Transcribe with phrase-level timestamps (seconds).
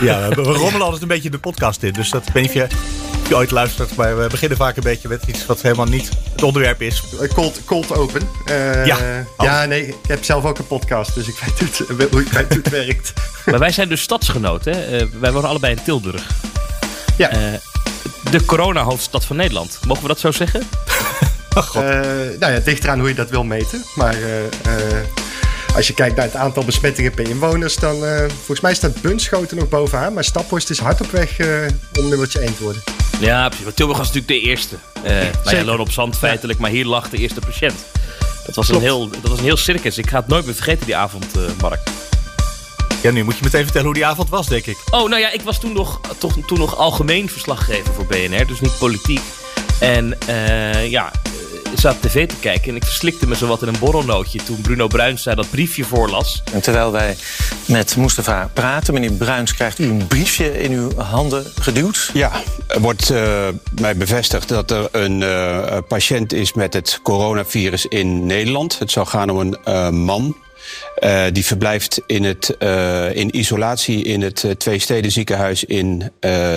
[0.00, 1.92] Ja, we, rommelen altijd een beetje de podcast in.
[1.92, 2.76] Dus dat ik weet niet of je,
[3.22, 3.96] of je ooit luistert.
[3.96, 7.02] Maar we beginnen vaak een beetje met iets wat helemaal niet het onderwerp is.
[7.20, 8.20] Eh, Cold, cold open.
[8.44, 8.98] Eh, Ja.
[9.38, 12.10] ja, nee, ik heb zelf ook een podcast, dus ik weet hoe het, hoe weet
[12.48, 13.12] hoe het werkt.
[13.46, 14.72] Maar wij zijn dus stadsgenoten.
[14.72, 14.96] Hè?
[14.98, 16.22] Eh, wij wonen allebei in Tilburg.
[17.16, 17.28] Ja.
[17.28, 17.38] Eh,
[18.30, 19.78] de corona-hoofdstad van Nederland.
[19.86, 20.62] Mogen we dat zo zeggen?
[21.56, 21.82] Oh, God.
[21.82, 23.84] Eh, nou ja, het ligt eraan hoe je dat wil meten.
[23.94, 25.04] Maar eh, eh,
[25.76, 29.56] als je kijkt naar het aantal besmettingen per inwoners, dan eh, volgens mij staat Bunschoten
[29.56, 30.14] nog bovenaan.
[30.14, 31.48] Maar Staphorst is hard op weg eh,
[31.98, 32.82] om nummertje 1 te worden.
[33.20, 33.64] Ja, precies.
[33.64, 34.76] Want Tilburg was natuurlijk de eerste.
[35.02, 35.64] Nou ja, Zeker.
[35.64, 37.74] loon op zand feitelijk, maar hier lag de eerste patiënt.
[38.46, 39.98] Dat was, een heel, dat was een heel circus.
[39.98, 41.80] Ik ga het nooit meer vergeten, die avond, eh, Mark.
[43.02, 44.76] Ja, nu moet je meteen vertellen hoe die avond was, denk ik.
[44.90, 48.60] Oh, nou ja, ik was toen nog, toch, toen nog algemeen verslaggever voor BNR, dus
[48.60, 49.20] niet politiek.
[49.80, 51.12] En eh, ja,
[51.74, 55.22] zat tv te kijken en ik verslikte me zowat in een borrelnootje toen Bruno Bruins
[55.22, 56.42] zei dat briefje voorlas.
[56.52, 57.16] En terwijl wij
[57.66, 62.10] met Mustafa praten, meneer Bruins, krijgt u een briefje in uw handen geduwd.
[62.14, 62.32] Ja,
[62.66, 63.48] er wordt eh,
[63.80, 68.78] mij bevestigd dat er een eh, patiënt is met het coronavirus in Nederland.
[68.78, 70.36] Het zou gaan om een eh, man.
[70.96, 76.56] Eh, die verblijft in, het, eh, in isolatie in het uh, Twee-Steden ziekenhuis in eh,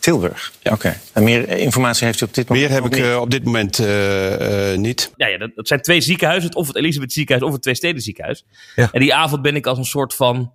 [0.00, 0.52] Tilburg.
[0.62, 0.84] Tilburg.
[0.88, 1.00] Oké.
[1.12, 3.06] En meer informatie heeft u op dit moment Meer heb ik niet?
[3.08, 5.12] eh, op dit moment eh, eh, niet.
[5.16, 8.02] Ja, ja dat, dat zijn twee ziekenhuizen, het- of het Elisabeth ziekenhuis of het Twee-Steden
[8.02, 8.44] ziekenhuis.
[8.74, 8.88] Ja.
[8.92, 10.52] En die avond ben ik als een soort van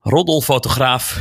[0.00, 1.18] roddelfotograaf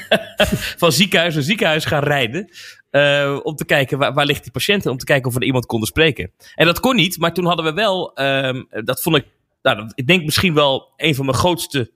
[0.82, 2.50] van ziekenhuis naar ziekenhuis gaan rijden.
[2.90, 5.40] eh, om te kijken waar, waar ligt die patiënt en om te kijken of we
[5.40, 6.32] er iemand konden spreken.
[6.54, 9.24] En dat kon niet, maar toen hadden we wel, ehm, dat vond ik,
[9.62, 11.90] nou, ik denk misschien wel een van mijn grootste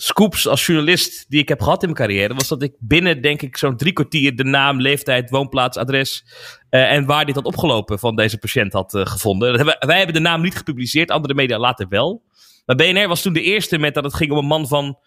[0.00, 3.42] scoops als journalist die ik heb gehad in mijn carrière, was dat ik binnen, denk
[3.42, 6.24] ik, zo'n drie kwartier de naam, leeftijd, woonplaats, adres
[6.70, 9.48] eh, en waar dit had opgelopen van deze patiënt had eh, gevonden.
[9.48, 12.22] Dat hebben, wij hebben de naam niet gepubliceerd, andere media later wel.
[12.66, 14.98] Maar BNR was toen de eerste met dat het ging om een man van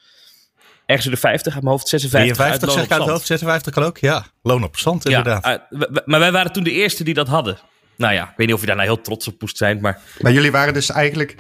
[0.86, 2.36] ergens in de 50, uit mijn hoofd 56.
[2.36, 3.98] 53 uit zeg ik uit hoofd, 56 kan ook.
[3.98, 5.16] Ja, loon op zand Zand.
[5.16, 5.46] inderdaad.
[5.70, 7.58] Ja, maar wij waren toen de eerste die dat hadden.
[7.98, 10.02] Nou ja, ik weet niet of je daar nou heel trots op moest zijn, maar
[10.20, 11.36] Maar jullie waren dus eigenlijk,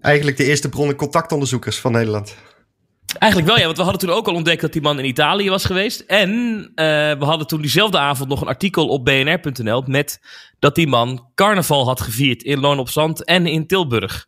[0.00, 2.36] eigenlijk de eerste bronnen contactonderzoekers van Nederland.
[3.18, 3.64] Eigenlijk wel, ja.
[3.64, 6.00] Want we hadden toen ook al ontdekt dat die man in Italië was geweest.
[6.00, 6.30] En
[6.74, 6.84] eh,
[7.18, 9.82] we hadden toen diezelfde avond nog een artikel op bnr.nl...
[9.86, 10.20] met
[10.58, 14.26] dat die man carnaval had gevierd in Loon op Zand en in Tilburg.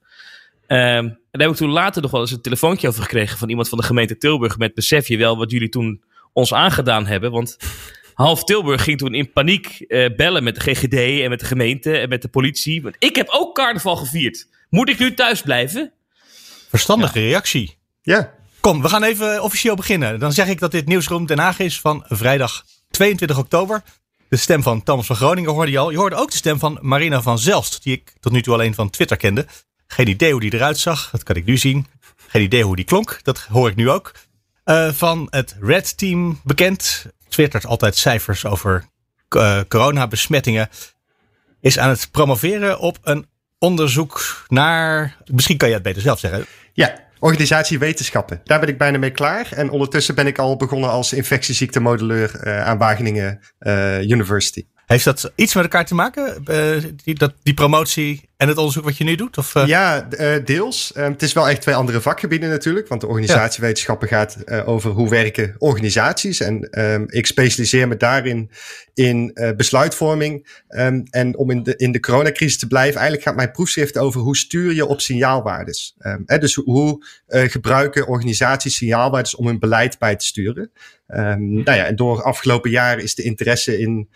[0.66, 3.38] Ehm, en daar heb ik toen later nog wel eens een telefoontje over gekregen...
[3.38, 4.74] van iemand van de gemeente Tilburg met...
[4.74, 6.02] besef je wel wat jullie toen
[6.32, 7.30] ons aangedaan hebben?
[7.30, 7.56] Want
[8.14, 11.22] half Tilburg ging toen in paniek eh, bellen met de GGD...
[11.22, 12.82] en met de gemeente en met de politie.
[12.82, 14.48] Want ik heb ook carnaval gevierd.
[14.68, 15.92] Moet ik nu thuis blijven?
[16.68, 17.78] Verstandige reactie.
[18.02, 20.18] Ja, Kom, we gaan even officieel beginnen.
[20.18, 23.82] Dan zeg ik dat dit Nieuwsroom Den Haag is van vrijdag 22 oktober.
[24.28, 25.90] De stem van Thomas van Groningen hoorde je al.
[25.90, 28.74] Je hoorde ook de stem van Marina van Zelst, die ik tot nu toe alleen
[28.74, 29.46] van Twitter kende.
[29.86, 31.86] Geen idee hoe die eruit zag, dat kan ik nu zien.
[32.26, 34.12] Geen idee hoe die klonk, dat hoor ik nu ook.
[34.64, 37.06] Eh, van het Red Team bekend.
[37.28, 38.84] Twittert altijd cijfers over
[39.28, 40.68] eh, coronabesmettingen.
[41.60, 43.26] Is aan het promoveren op een
[43.58, 45.16] onderzoek naar...
[45.24, 46.46] Misschien kan je het beter zelf zeggen.
[46.72, 47.08] ja.
[47.20, 48.40] Organisatie Wetenschappen.
[48.44, 49.52] Daar ben ik bijna mee klaar.
[49.52, 54.66] En ondertussen ben ik al begonnen als infectieziektemodelleur eh, aan Wageningen eh, University.
[54.86, 58.84] Heeft dat iets met elkaar te maken, eh, die, dat, die promotie en het onderzoek
[58.84, 59.38] wat je nu doet?
[59.38, 60.92] Of, eh, Ja, eh, deels.
[60.92, 62.88] Eh, het is wel echt twee andere vakgebieden natuurlijk.
[62.88, 66.40] Want de organisatiewetenschappen gaat eh, over hoe werken organisaties.
[66.40, 68.50] En ehm, ik specialiseer me daarin
[68.94, 70.62] in besluitvorming.
[70.68, 74.20] Ehm, en om in de, in de coronacrisis te blijven, eigenlijk gaat mijn proefschrift over
[74.20, 75.94] hoe stuur je op signaalwaardes.
[75.98, 77.04] Ehm, hè, dus hoe, hoe
[77.48, 80.70] gebruiken organisaties signaalwaardes om hun beleid bij te sturen.
[81.06, 84.08] Ehm, nou ja, en door afgelopen jaren is de interesse in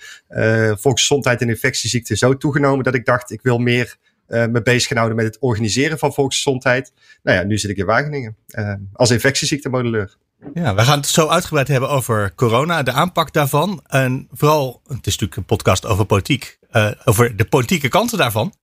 [0.78, 3.96] volksgezondheid en infectieziekten zo toegenomen dat ik dacht, ik wil meer
[4.26, 6.92] eh, me bezig gaan houden met het organiseren van volksgezondheid.
[7.22, 10.16] Nou ja, nu zit ik in Wageningen eh, als infectieziektemodelleur.
[10.54, 13.82] ja, we gaan het zo uitgebreid hebben over corona, de aanpak daarvan.
[13.86, 18.54] En vooral, het is natuurlijk een podcast over politiek, eh, over de politieke kanten daarvan.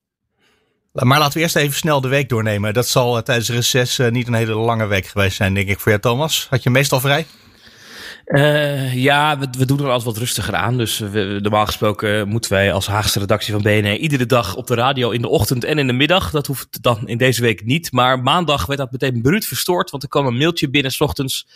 [0.91, 2.73] Maar laten we eerst even snel de week doornemen.
[2.73, 5.91] Dat zal tijdens de reces niet een hele lange week geweest zijn, denk ik, voor
[5.91, 6.47] jou, Thomas.
[6.49, 7.25] Had je meestal vrij?
[8.31, 10.77] Uh, ja, we, we, doen er alles wat rustiger aan.
[10.77, 14.75] Dus we, normaal gesproken moeten wij als Haagse redactie van BNR iedere dag op de
[14.75, 16.31] radio in de ochtend en in de middag.
[16.31, 17.91] Dat hoeft dan in deze week niet.
[17.91, 19.89] Maar maandag werd dat meteen bruut verstoord.
[19.89, 21.47] Want er kwam een mailtje binnen s ochtends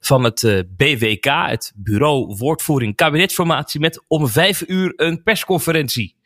[0.00, 6.16] van het uh, BWK, het Bureau Woordvoering Kabinetsformatie, met om vijf uur een persconferentie.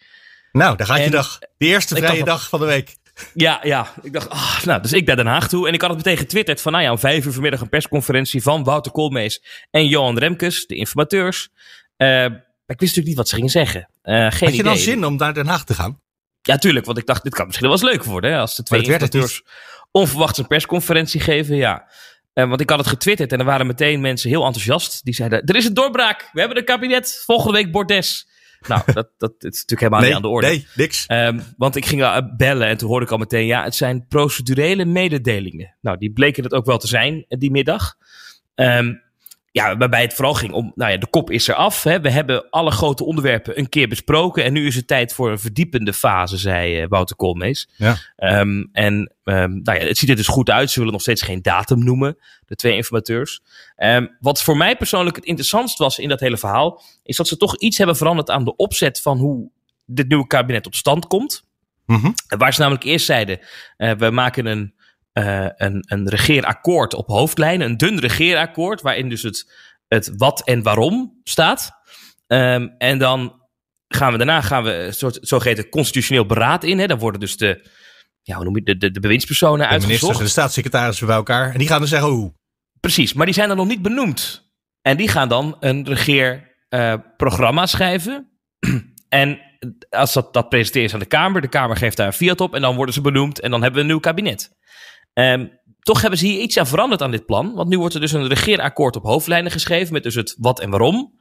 [0.52, 1.38] Nou, daar gaat je dag.
[1.58, 2.96] De eerste vrije dag van de week.
[3.34, 3.92] Ja, ja.
[4.02, 5.68] Ik dacht, ah, nou, dus ik naar Den Haag toe.
[5.68, 8.42] En ik had het meteen getwitterd van, nou ja, om vijf uur vanmiddag een persconferentie
[8.42, 11.48] van Wouter Koolmees en Johan Remkes, de informateurs.
[11.96, 12.24] Uh,
[12.66, 13.88] ik wist natuurlijk niet wat ze gingen zeggen.
[14.04, 16.00] Uh, geen Had je dan zin om naar Den Haag te gaan?
[16.42, 16.86] Ja, tuurlijk.
[16.86, 18.30] Want ik dacht, dit kan misschien wel eens leuk worden.
[18.30, 19.42] Hè, als de twee informateurs
[19.90, 21.56] onverwachts een persconferentie geven.
[21.56, 21.88] Ja.
[22.34, 25.04] Uh, want ik had het getwitterd en er waren meteen mensen heel enthousiast.
[25.04, 26.28] Die zeiden, er is een doorbraak.
[26.32, 27.22] We hebben een kabinet.
[27.24, 28.28] Volgende week bordes.
[28.68, 30.46] Nou, dat, dat, is natuurlijk helemaal niet aan de orde.
[30.46, 31.04] Nee, niks.
[31.08, 34.06] Um, want ik ging uh, bellen en toen hoorde ik al meteen, ja, het zijn
[34.08, 35.76] procedurele mededelingen.
[35.80, 37.94] Nou, die bleken het ook wel te zijn eh, die middag.
[38.54, 39.04] Um,
[39.56, 41.82] ja, waarbij het vooral ging om, nou ja, de kop is er af.
[41.82, 42.00] Hè.
[42.00, 44.44] We hebben alle grote onderwerpen een keer besproken.
[44.44, 47.68] En nu is het tijd voor een verdiepende fase, zei uh, Wouter Koolmees.
[47.76, 47.96] Ja.
[48.16, 50.70] Um, en um, nou ja, het ziet er dus goed uit.
[50.70, 53.40] Ze willen nog steeds geen datum noemen, de twee informateurs.
[53.76, 57.36] Um, wat voor mij persoonlijk het interessantst was in dat hele verhaal, is dat ze
[57.36, 59.50] toch iets hebben veranderd aan de opzet van hoe
[59.86, 61.44] dit nieuwe kabinet tot stand komt.
[61.86, 62.14] Mm -hmm.
[62.38, 63.38] Waar ze namelijk eerst zeiden,
[63.78, 64.74] uh, we maken een
[65.18, 69.52] uh, een, een regeerakkoord op hoofdlijnen, een dun regeerakkoord, waarin dus het,
[69.88, 71.70] het wat en waarom staat.
[72.26, 73.40] Um, en dan
[73.88, 76.78] gaan we daarna gaan we een soort zogeheten constitutioneel beraad in.
[76.78, 76.86] Hè.
[76.86, 77.70] Dan worden dus de,
[78.22, 79.82] ja, hoe noem je de, de, de bewindspersonen uitgezocht.
[79.82, 81.52] De ministers en de staatssecretarissen bij elkaar.
[81.52, 82.32] En die gaan dan zeggen hoe.
[82.80, 84.50] Precies, maar die zijn dan nog niet benoemd.
[84.82, 88.40] En die gaan dan een regeerprogramma uh, schrijven.
[89.08, 89.40] en
[89.90, 92.60] als dat, dat presenteert aan de Kamer, de Kamer geeft daar een fiat op en
[92.60, 94.50] dan worden ze benoemd en dan hebben we een nieuw kabinet.
[95.18, 97.54] Um, toch hebben ze hier iets aan veranderd aan dit plan.
[97.54, 99.92] Want nu wordt er dus een regeerakkoord op hoofdlijnen geschreven.
[99.92, 101.14] Met dus het wat en waarom.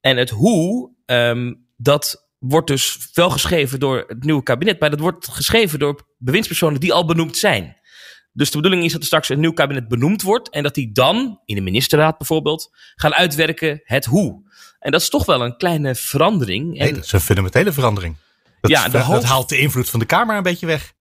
[0.00, 4.80] En het hoe, um, dat wordt dus wel geschreven door het nieuwe kabinet.
[4.80, 7.76] Maar dat wordt geschreven door bewindspersonen die al benoemd zijn.
[8.32, 10.50] Dus de bedoeling is dat er straks een nieuw kabinet benoemd wordt.
[10.50, 14.42] En dat die dan, in de ministerraad bijvoorbeeld, gaan uitwerken het hoe.
[14.78, 16.78] En dat is toch wel een kleine verandering.
[16.78, 18.16] Nee, dat is een fundamentele verandering.
[18.60, 19.20] Dat, ja, de hoofd...
[19.20, 20.96] dat haalt de invloed van de Kamer een beetje weg.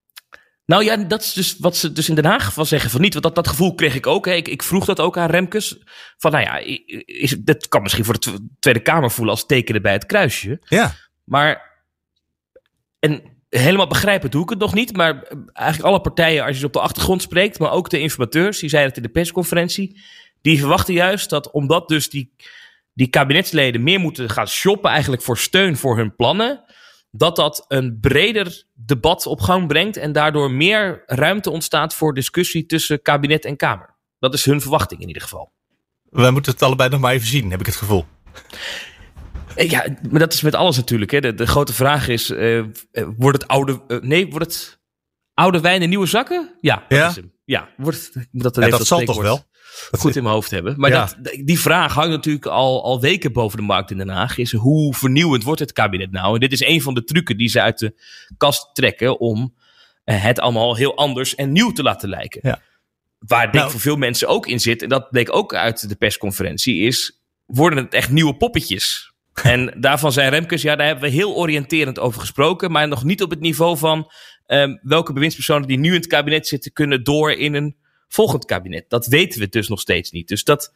[0.67, 3.13] Nou ja, dat is dus wat ze dus in Den Haag van zeggen van niet.
[3.13, 4.25] Want dat, dat gevoel kreeg ik ook.
[4.25, 4.33] Hè.
[4.33, 5.77] Ik, ik vroeg dat ook aan Remkes.
[6.17, 6.57] Van nou ja,
[7.05, 10.59] is, dat kan misschien voor de Tweede Kamer voelen als tekenen bij het kruisje.
[10.63, 10.93] Ja.
[11.23, 11.81] Maar,
[12.99, 14.95] en helemaal begrijpen doe ik het nog niet.
[14.95, 15.23] Maar
[15.53, 18.69] eigenlijk alle partijen, als je ze op de achtergrond spreekt, maar ook de informateurs, die
[18.69, 20.01] zeiden het in de persconferentie.
[20.41, 22.33] Die verwachten juist dat omdat dus die,
[22.93, 26.63] die kabinetsleden meer moeten gaan shoppen eigenlijk voor steun voor hun plannen
[27.11, 32.65] dat dat een breder debat op gang brengt en daardoor meer ruimte ontstaat voor discussie
[32.65, 33.95] tussen kabinet en Kamer.
[34.19, 35.51] Dat is hun verwachting in ieder geval.
[36.09, 38.05] Wij moeten het allebei nog maar even zien, heb ik het gevoel.
[39.55, 41.11] Ja, maar dat is met alles natuurlijk.
[41.11, 41.19] Hè.
[41.19, 42.63] De, de grote vraag is: uh,
[43.17, 43.81] wordt het oude.
[43.87, 44.79] Uh, nee, wordt het
[45.33, 46.55] oude wijn in nieuwe zakken?
[46.61, 47.09] Ja, dat ja?
[47.09, 47.33] is hem.
[47.45, 49.43] Ja, wordt dat, ja, dat zal toch wel?
[49.91, 50.73] Goed in mijn hoofd hebben.
[50.77, 51.09] Maar ja.
[51.21, 54.37] dat, die vraag hangt natuurlijk al, al weken boven de markt in Den Haag.
[54.37, 56.33] Is hoe vernieuwend wordt het kabinet nou?
[56.33, 58.01] En dit is een van de trucken die ze uit de
[58.37, 59.55] kast trekken om
[60.03, 62.39] het allemaal heel anders en nieuw te laten lijken.
[62.43, 62.61] Ja.
[63.19, 65.95] Waar denk nou, voor veel mensen ook in zit, en dat bleek ook uit de
[65.95, 69.13] persconferentie, is worden het echt nieuwe poppetjes.
[69.43, 73.21] en daarvan zijn Remkes, ja, daar hebben we heel oriënterend over gesproken, maar nog niet
[73.21, 74.11] op het niveau van
[74.47, 77.75] um, welke bewindspersonen die nu in het kabinet zitten kunnen door in een
[78.07, 78.85] volgend kabinet?
[78.89, 80.27] Dat weten we dus nog steeds niet.
[80.27, 80.73] Dus dat,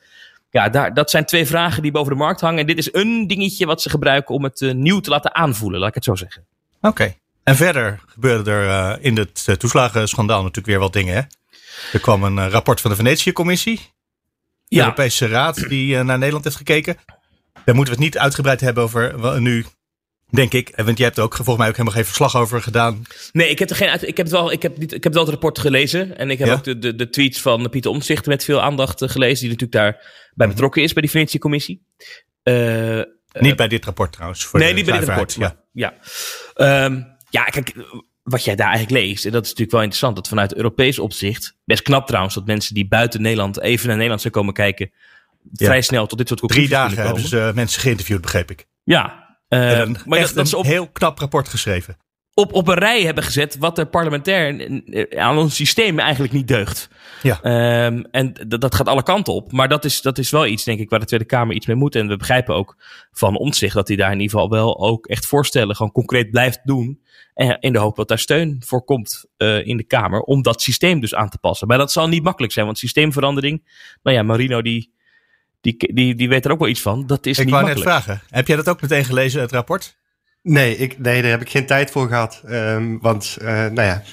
[0.50, 2.60] ja, daar, dat zijn twee vragen die boven de markt hangen.
[2.60, 5.80] En dit is een dingetje wat ze gebruiken om het uh, nieuw te laten aanvoelen,
[5.80, 6.46] laat ik het zo zeggen.
[6.76, 6.88] Oké.
[6.88, 7.20] Okay.
[7.44, 11.14] En verder gebeurde er uh, in het uh, toeslagenschandaal natuurlijk weer wat dingen.
[11.16, 11.22] Hè?
[11.94, 13.76] Er kwam een rapport van de Venetië-commissie.
[13.76, 14.82] De ja.
[14.82, 16.98] Europese Raad die naar Nederland heeft gekeken.
[17.66, 19.66] Daar moeten we het niet uitgebreid hebben over nu
[20.32, 20.72] Denk ik.
[20.76, 23.02] Want je hebt er ook volgens mij ook helemaal geen verslag over gedaan.
[23.32, 23.94] Nee, ik heb er geen.
[23.94, 24.52] Ik heb het wel.
[24.52, 26.18] Ik heb, niet, ik heb wel het rapport gelezen.
[26.18, 26.54] En ik heb ja?
[26.54, 29.40] ook de, de, de, tweets van Pieter Omtzigt met veel aandacht gelezen.
[29.40, 31.86] Die natuurlijk daar bij betrokken is bij die Venetië-commissie.
[32.44, 34.46] Uh, niet bij dit rapport trouwens.
[34.46, 35.34] Voor nee, niet bij dit rapport.
[35.34, 35.56] Ja.
[35.72, 35.94] Ja.
[36.86, 37.74] Um, ja, kijk.
[38.24, 41.56] Wat jij daar eigenlijk leest, en dat is natuurlijk wel interessant, dat vanuit Europees opzicht,
[41.66, 44.92] best knap trouwens, dat mensen die buiten Nederland even naar Nederland zijn komen kijken,
[45.52, 45.66] ja.
[45.66, 48.66] vrij snel tot dit soort conclusies Drie dagen hebben ze uh, mensen geïnterviewd, begreep ik.
[48.84, 51.98] Ja, uh, een, maar dat, dat is op, een heel knap rapport geschreven.
[52.34, 54.70] Op, op een rij hebben gezet wat er parlementair
[55.18, 56.90] aan ons systeem eigenlijk niet deugt.
[57.22, 57.40] Ja.
[57.86, 59.52] Um, en dat, gaat alle kanten op.
[59.52, 61.76] Maar dat is, dat is wel iets, denk ik, waar de Tweede Kamer iets mee
[61.76, 61.96] moet.
[61.96, 62.76] En we begrijpen ook
[63.12, 66.32] van ons zich dat hij daar in ieder geval wel ook echt voorstellen gewoon concreet
[66.32, 67.02] blijft doen.
[67.34, 70.62] En in de hoop dat daar steun voor komt uh, in de Kamer om dat
[70.62, 71.68] systeem dus aan te passen.
[71.68, 73.64] Maar dat zal niet makkelijk zijn, want systeemverandering,
[74.04, 74.94] nou ja, Marino die
[75.62, 77.08] die, die, die weet er ook wel iets van.
[77.08, 78.22] Dat is Ik niet wou net vragen.
[78.30, 80.00] Heb jij dat ook meteen gelezen, het rapport?
[80.44, 82.42] Nee, ik, nee, daar heb ik geen tijd voor gehad.
[82.46, 84.04] Ehm, want, eh, nou ja,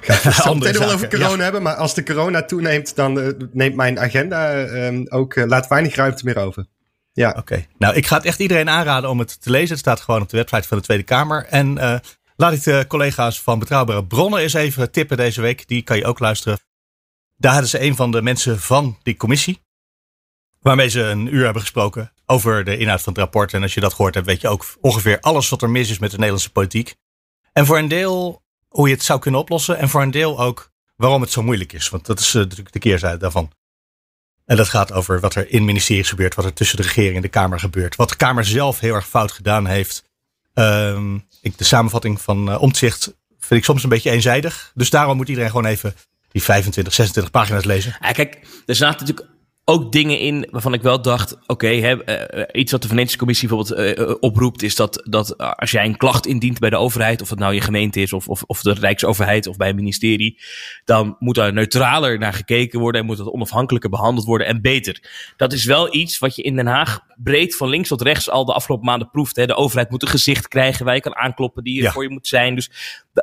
[0.00, 1.62] ik ga het zo meteen wel over corona hebben.
[1.62, 5.94] Maar als de corona toeneemt, dan eh, neemt mijn agenda ehm, ook, eh, laat weinig
[5.94, 6.66] ruimte meer over.
[7.14, 7.34] Ja.
[7.38, 7.66] Oké.
[7.78, 9.68] Nou, ik ga het echt iedereen aanraden om het te lezen.
[9.68, 11.46] Het staat gewoon op de website van de Tweede Kamer.
[11.46, 11.98] En eh,
[12.36, 15.68] laat ik de collega's van Betrouwbare Bronnen eens even tippen deze week.
[15.68, 16.58] Die kan je ook luisteren.
[17.36, 19.63] Daar hadden ze een van de mensen van die commissie.
[20.64, 23.52] Waarmee ze een uur hebben gesproken over de inhoud van het rapport.
[23.52, 25.98] En als je dat gehoord hebt, weet je ook ongeveer alles wat er mis is
[25.98, 26.94] met de Nederlandse politiek.
[27.52, 29.78] En voor een deel hoe je het zou kunnen oplossen.
[29.78, 31.88] En voor een deel ook waarom het zo moeilijk is.
[31.88, 33.50] Want dat is eh, natuurlijk de keerzijde daarvan.
[34.46, 37.22] En dat gaat over wat er in ministeries gebeurt, wat er tussen de regering en
[37.22, 37.96] de Kamer gebeurt.
[37.96, 40.04] Wat de Kamer zelf heel erg fout gedaan heeft.
[40.54, 44.72] Ehm, ik, de samenvatting van uh, Omtzigt vind ik soms een beetje eenzijdig.
[44.74, 45.94] Dus daarom moet iedereen gewoon even
[46.28, 47.96] die 25, 26 pagina's lezen.
[48.00, 49.33] Ja, kijk, er zaten natuurlijk
[49.64, 53.98] ook dingen in waarvan ik wel dacht: oké, okay, iets wat de Venetië Commissie bijvoorbeeld
[53.98, 57.38] uh, oproept, is dat, dat als jij een klacht indient bij de overheid, of het
[57.38, 60.40] nou je gemeente is, of, of, of de Rijksoverheid of bij een ministerie,
[60.84, 65.02] dan moet daar neutraler naar gekeken worden en moet dat onafhankelijker behandeld worden en beter.
[65.36, 68.44] Dat is wel iets wat je in Den Haag breed van links tot rechts al
[68.44, 69.36] de afgelopen maanden proeft.
[69.36, 69.46] Hè.
[69.46, 71.92] De overheid moet een gezicht krijgen waar je kan aankloppen, die er ja.
[71.92, 72.54] voor je moet zijn.
[72.54, 72.70] Dus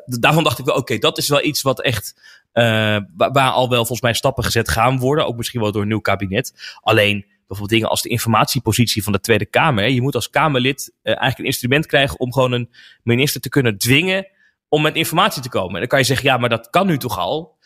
[0.05, 2.15] daarvan dacht ik wel: oké, okay, dat is wel iets wat echt.
[2.53, 5.25] Uh, waar, al wel volgens mij stappen gezet gaan worden.
[5.25, 6.77] Ook misschien wel door een nieuw kabinet.
[6.81, 9.89] Alleen bijvoorbeeld dingen als de informatiepositie van de Tweede Kamer.
[9.89, 12.70] Je moet als Kamerlid uh, eigenlijk een instrument krijgen om gewoon een
[13.03, 14.27] minister te kunnen dwingen
[14.70, 15.74] om met informatie te komen.
[15.74, 17.60] En dan kan je zeggen, ja, maar dat kan nu toch al?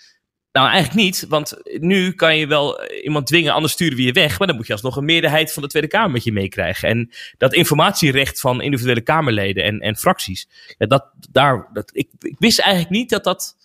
[0.51, 4.39] Nou, eigenlijk niet, want nu kan je wel iemand dwingen, anders sturen we je weg.
[4.39, 6.89] Maar dan moet je alsnog een meerderheid van de Tweede Kamer met je meekrijgen.
[6.89, 12.35] En dat informatierecht van individuele Kamerleden en, en fracties, ja, dat, daar, dat, ik, ik
[12.39, 13.55] wist eigenlijk niet dat dat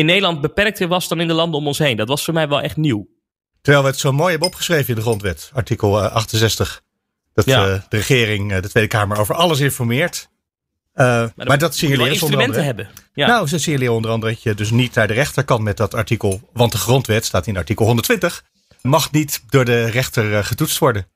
[0.00, 1.96] in Nederland beperkter was dan in de landen om ons heen.
[1.96, 3.08] Dat was voor mij wel echt nieuw.
[3.60, 6.82] Terwijl we het zo mooi hebben opgeschreven in de grondwet, artikel 68.
[7.34, 7.68] Dat ja.
[7.68, 10.28] uh, de regering, uh, de Tweede Kamer, over alles informeert.
[10.94, 12.62] Uh, maar, maar dat signaleren ze onder andere.
[12.62, 12.88] hebben.
[13.14, 13.26] Ja.
[13.26, 15.94] Nou, ze signaleren onder andere dat je dus niet naar de rechter kan met dat
[15.94, 16.48] artikel.
[16.52, 18.44] Want de grondwet staat in artikel 120.
[18.82, 21.06] Mag niet door de rechter getoetst worden.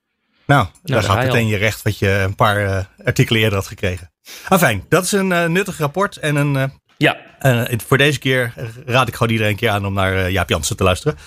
[0.47, 4.13] Nou, nou daar gaat meteen je recht wat je een paar artikelen eerder had gekregen.
[4.49, 7.17] Enfin, dat is een nuttig rapport en een ja.
[7.41, 8.53] Uh, voor deze keer
[8.87, 11.19] raad ik gewoon iedereen een keer aan om naar uh, Jaap Jansen te luisteren.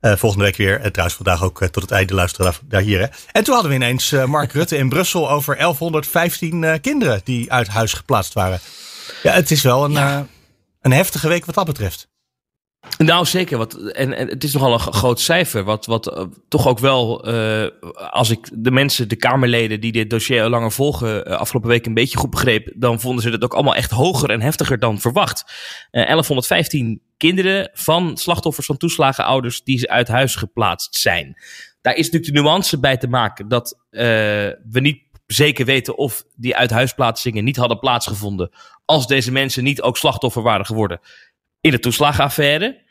[0.00, 0.80] Uh, volgende week weer.
[0.80, 2.98] En trouwens vandaag ook tot het einde luisteren daar, daar hier.
[2.98, 3.06] Hè.
[3.32, 7.92] En toen hadden we ineens Mark Rutte in Brussel over 1115 kinderen die uit huis
[7.92, 8.60] geplaatst waren.
[9.22, 10.26] Ja, het is wel een, ja.
[10.80, 12.08] een heftige week wat dat betreft.
[12.98, 13.58] Nou, zeker.
[13.58, 15.64] Wat, en, het is nogal een groot cijfer.
[15.64, 17.66] Wat, wat uh, toch ook wel, uh,
[18.10, 21.86] als ik de mensen, de Kamerleden die dit dossier al langer volgen, uh, afgelopen week
[21.86, 25.00] een beetje goed begreep, dan vonden ze het ook allemaal echt hoger en heftiger dan
[25.00, 25.44] verwacht.
[25.90, 31.36] 1115 kinderen van slachtoffers van toeslagenouders die uit huis geplaatst zijn.
[31.80, 36.56] Daar is natuurlijk de nuance bij te maken dat we niet zeker weten of die
[36.56, 38.50] uithuisplaatsingen niet hadden plaatsgevonden
[38.84, 41.00] als deze mensen niet ook slachtoffer waren geworden
[41.66, 42.84] in de toeslagenaffaire.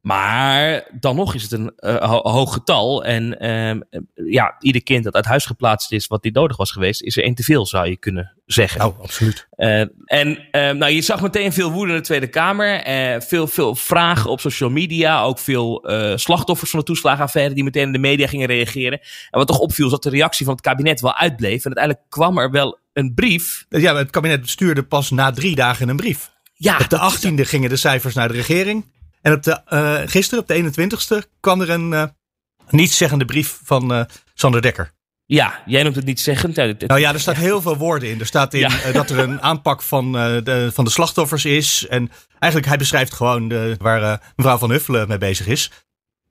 [0.00, 3.04] Maar dan nog is het een uh, ho hoog getal.
[3.04, 4.00] En uh,
[4.32, 7.22] ja, ieder kind dat uit huis geplaatst is, wat niet nodig was geweest, is er
[7.22, 8.80] één te veel, zou je kunnen zeggen.
[8.80, 9.48] Nou, absoluut.
[9.56, 12.82] Uh, en nou, je zag meteen veel woede in de Tweede Kamer.
[13.22, 15.22] veel, veel vragen op social media.
[15.22, 15.84] Ook veel
[16.16, 19.00] slachtoffers van de toeslagenaffaire die meteen in de media gingen reageren.
[19.30, 21.64] En wat toch opviel, is dat de reactie van het kabinet wel uitbleef.
[21.64, 23.66] En uiteindelijk kwam er wel een brief.
[23.68, 26.30] Ja, het kabinet stuurde pas na drie dagen een brief.
[26.62, 28.92] Ja, op de 18e gingen de cijfers naar de regering.
[29.22, 30.72] En op de, uh, gisteren, op de
[31.24, 32.04] 21ste, kwam er een uh,
[32.70, 34.02] nietszeggende brief van uh,
[34.34, 34.92] Sander Dekker.
[35.26, 36.56] Ja, jij noemt het niet zeggend.
[36.56, 38.20] Nou ja, er staat heel veel woorden in.
[38.20, 38.92] Er staat in ja.
[38.92, 41.86] dat er een aanpak van, de, van de slachtoffers is.
[41.88, 45.70] En eigenlijk, hij beschrijft gewoon de, waar mevrouw Van Huffelen mee bezig is.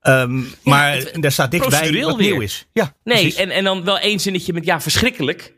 [0.02, 2.32] Um, ja, maar het, daar staat niks bij wat weer.
[2.32, 2.68] nieuw is.
[2.74, 5.54] Ja, nee, en, en dan wel één zinnetje met ja, verschrikkelijk.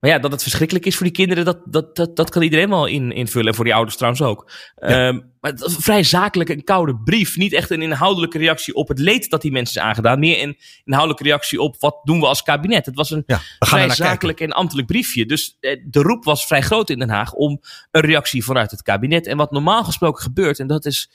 [0.00, 2.68] Maar ja, dat het verschrikkelijk is voor die kinderen, dat, dat, dat, dat kan iedereen
[2.68, 3.48] wel in, invullen.
[3.48, 4.52] En voor die ouders trouwens ook.
[4.76, 5.08] Ja.
[5.08, 7.36] Um, maar het was een vrij zakelijke, een koude brief.
[7.36, 10.18] Niet echt een inhoudelijke reactie op het leed dat die mensen is aangedaan.
[10.18, 12.86] Meer een inhoudelijke reactie op wat doen we als kabinet.
[12.86, 15.26] Het was een ja, vrij zakelijk en ambtelijk briefje.
[15.26, 17.60] Dus eh, de roep was vrij groot in Den Haag om
[17.90, 19.26] een reactie vanuit het kabinet.
[19.26, 21.10] En wat normaal gesproken gebeurt, en dat is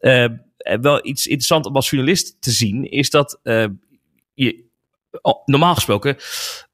[0.00, 0.28] uh,
[0.80, 3.66] wel iets interessants om als journalist te zien, is dat uh,
[4.34, 4.64] je
[5.22, 6.16] oh, normaal gesproken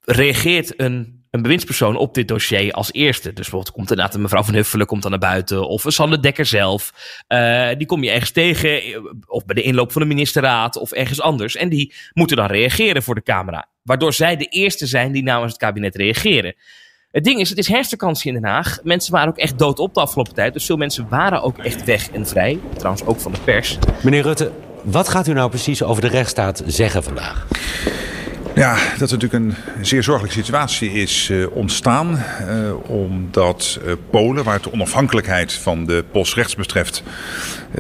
[0.00, 3.28] reageert een een bewindspersoon op dit dossier als eerste.
[3.28, 5.68] Dus bijvoorbeeld komt inderdaad een mevrouw van Huffelen komt dan naar buiten.
[5.68, 6.92] Of een Sander Dekker zelf.
[7.28, 8.80] Uh, die kom je ergens tegen.
[9.26, 10.76] Of bij de inloop van de ministerraad.
[10.76, 11.56] Of ergens anders.
[11.56, 13.68] En die moeten dan reageren voor de camera.
[13.82, 16.54] Waardoor zij de eerste zijn die namens het kabinet reageren.
[17.10, 18.78] Het ding is, het is herfstvakantie in Den Haag.
[18.82, 20.52] Mensen waren ook echt dood op de afgelopen tijd.
[20.52, 22.58] Dus veel mensen waren ook echt weg en vrij.
[22.76, 23.78] Trouwens ook van de pers.
[24.02, 27.46] Meneer Rutte, wat gaat u nou precies over de rechtsstaat zeggen vandaag?
[28.54, 32.24] Ja, dat er natuurlijk een zeer zorgelijke situatie is uh, ontstaan.
[32.48, 37.02] Uh, omdat uh, Polen, waar het de onafhankelijkheid van de Poolse rechts betreft,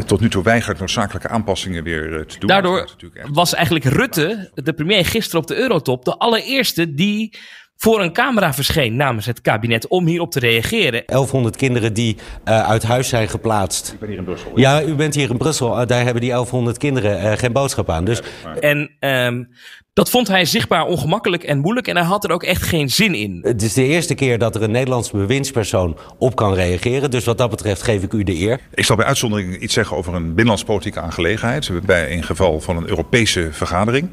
[0.06, 2.48] tot nu toe weigert noodzakelijke aanpassingen weer te doen.
[2.48, 2.88] Daardoor
[3.32, 7.38] was eigenlijk Rutte, de premier gisteren op de Eurotop, de allereerste die
[7.82, 11.02] voor een camera verscheen namens het kabinet om hierop te reageren.
[11.06, 13.92] 1100 kinderen die uh, uit huis zijn geplaatst.
[13.92, 14.52] Ik ben hier in Brussel.
[14.54, 15.80] Ja, u bent hier in Brussel.
[15.80, 18.04] Uh, daar hebben die 1100 kinderen uh, geen boodschap aan.
[18.04, 18.22] Dus...
[18.60, 19.48] En um,
[19.94, 23.14] dat vond hij zichtbaar ongemakkelijk en moeilijk en hij had er ook echt geen zin
[23.14, 23.38] in.
[23.42, 27.10] Het is de eerste keer dat er een Nederlandse bewindspersoon op kan reageren.
[27.10, 28.60] Dus wat dat betreft geef ik u de eer.
[28.74, 31.70] Ik zal bij uitzondering iets zeggen over een binnenlandspolitieke aangelegenheid.
[31.86, 34.08] Bij in geval van een Europese vergadering.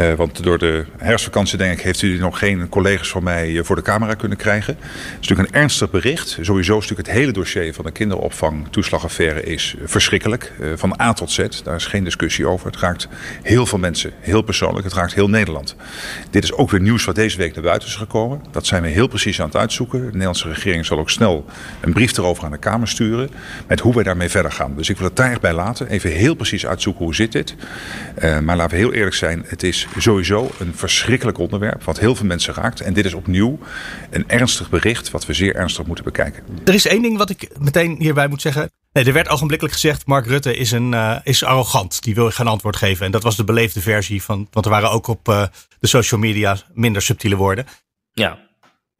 [0.00, 3.76] Uh, want door de herfstvakantie denk ik heeft u nog geen collega's van mij voor
[3.76, 4.76] de camera kunnen krijgen.
[4.80, 6.38] Het is natuurlijk een ernstig bericht.
[6.40, 10.52] Sowieso is natuurlijk het hele dossier van de kinderopvang toeslagaffaire is verschrikkelijk.
[10.60, 11.46] Uh, van A tot Z.
[11.64, 12.66] Daar is geen discussie over.
[12.66, 13.08] Het raakt
[13.42, 14.12] heel veel mensen.
[14.20, 14.84] Heel persoonlijk.
[14.84, 15.76] Het raakt heel Nederland.
[16.30, 18.42] Dit is ook weer nieuws wat deze week naar buiten is gekomen.
[18.50, 19.98] Dat zijn we heel precies aan het uitzoeken.
[20.00, 21.44] De Nederlandse regering zal ook snel
[21.80, 23.30] een brief erover aan de Kamer sturen.
[23.66, 24.76] Met hoe wij daarmee verder gaan.
[24.76, 25.88] Dus ik wil het daar echt bij laten.
[25.88, 27.54] Even heel precies uitzoeken hoe zit dit.
[28.22, 29.44] Uh, maar laten we heel eerlijk zijn.
[29.46, 31.84] Het is sowieso een verschrikkelijk onderwerp.
[31.84, 32.80] Wat heel veel mensen raakt.
[32.80, 33.58] En dit is opnieuw
[34.10, 35.10] een ernstig bericht.
[35.10, 36.42] Wat we zeer ernstig moeten bekijken.
[36.64, 38.70] Er is één ding wat ik meteen hierbij moet zeggen.
[38.92, 42.02] Nee, er werd ogenblikkelijk gezegd: Mark Rutte is, een, uh, is arrogant.
[42.02, 43.06] Die wil geen antwoord geven.
[43.06, 44.48] En dat was de beleefde versie van.
[44.50, 45.44] Want er waren ook op uh,
[45.80, 47.66] de social media minder subtiele woorden.
[48.12, 48.38] Ja.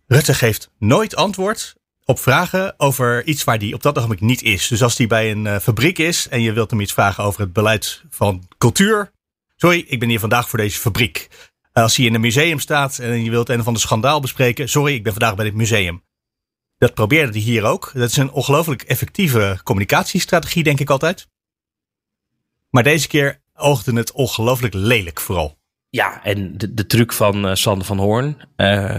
[0.06, 4.68] Rutte geeft nooit antwoord op vragen over iets waar die op dat ogenblik niet is.
[4.68, 7.40] Dus als die bij een uh, fabriek is en je wilt hem iets vragen over
[7.40, 9.12] het beleid van cultuur.
[9.56, 11.28] Sorry, ik ben hier vandaag voor deze fabriek.
[11.73, 14.68] als hij in een museum staat en je wilt een of ander schandaal bespreken.
[14.68, 16.02] Sorry, ik ben vandaag bij dit museum.
[16.80, 17.90] Dat probeerde hij hier ook.
[17.94, 21.28] Dat is een ongelooflijk effectieve communicatiestrategie, denk ik altijd.
[22.70, 25.60] Maar deze keer oogde het ongelooflijk lelijk vooral.
[25.92, 28.99] Ja, en de, de truc van uh, Sander van Hoorn, uh,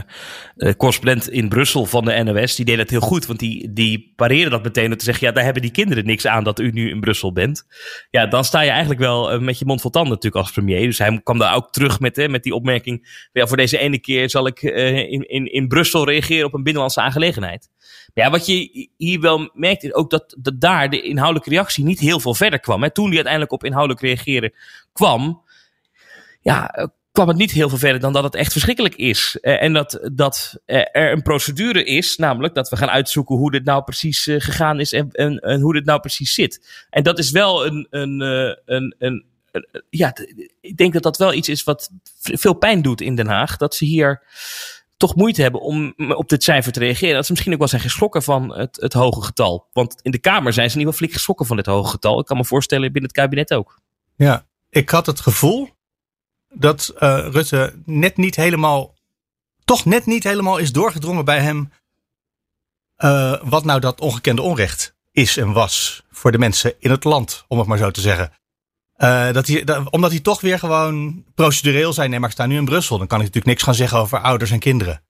[0.77, 3.25] correspondent in Brussel van de NOS, die deed het heel goed.
[3.25, 6.27] Want die, die pareerde dat meteen door te zeggen, ja, daar hebben die kinderen niks
[6.27, 7.67] aan dat u nu in Brussel bent.
[8.09, 10.85] Ja, dan sta je eigenlijk wel met je mond vol tanden natuurlijk als premier.
[10.85, 14.29] Dus hij kwam daar ook terug met, met die opmerking, ja, voor deze ene keer
[14.29, 17.69] zal ik in, in, in Brussel reageren op een binnenlandse aangelegenheid.
[18.13, 21.83] Maar ja, wat je hier wel merkt is ook dat, dat daar de inhoudelijke reactie
[21.83, 22.83] niet heel veel verder kwam.
[22.83, 22.91] Hè.
[22.91, 24.53] Toen hij uiteindelijk op inhoudelijk reageren
[24.93, 25.41] kwam,
[26.41, 29.37] ja, kwam het niet heel veel verder dan dat het echt verschrikkelijk is.
[29.41, 33.51] Uh, en dat, dat uh, er een procedure is, namelijk dat we gaan uitzoeken hoe
[33.51, 36.85] dit nou precies gegaan is en, en, en, hoe dit nou precies zit.
[36.89, 38.21] En dat is wel een, een,
[38.65, 39.25] een, een,
[39.89, 40.13] ja,
[40.61, 43.57] ik denk dat dat wel iets is wat veel pijn doet in Den Haag.
[43.57, 44.23] Dat ze hier
[44.97, 47.15] toch moeite hebben om op dit cijfer te reageren.
[47.15, 49.67] Dat ze misschien ook wel zijn geschrokken van het, het hoge getal.
[49.73, 52.19] Want in de Kamer zijn ze ieder geval flink geschrokken van dit hoge getal.
[52.19, 53.79] Ik kan me voorstellen binnen het kabinet ook.
[54.15, 55.69] Ja, ik had het gevoel
[56.53, 58.95] dat uh, Rutte net niet helemaal,
[59.65, 61.71] toch net niet helemaal is doorgedrongen bij hem.
[62.97, 67.45] Uh, wat nou dat ongekende onrecht is en was voor de mensen in het land,
[67.47, 68.31] om het maar zo te zeggen.
[68.97, 72.09] Uh, dat hij, dat, omdat hij toch weer gewoon procedureel zijn.
[72.09, 72.97] Nee, maar ik sta nu in Brussel.
[72.97, 75.03] Dan kan ik natuurlijk niks gaan zeggen over ouders en kinderen.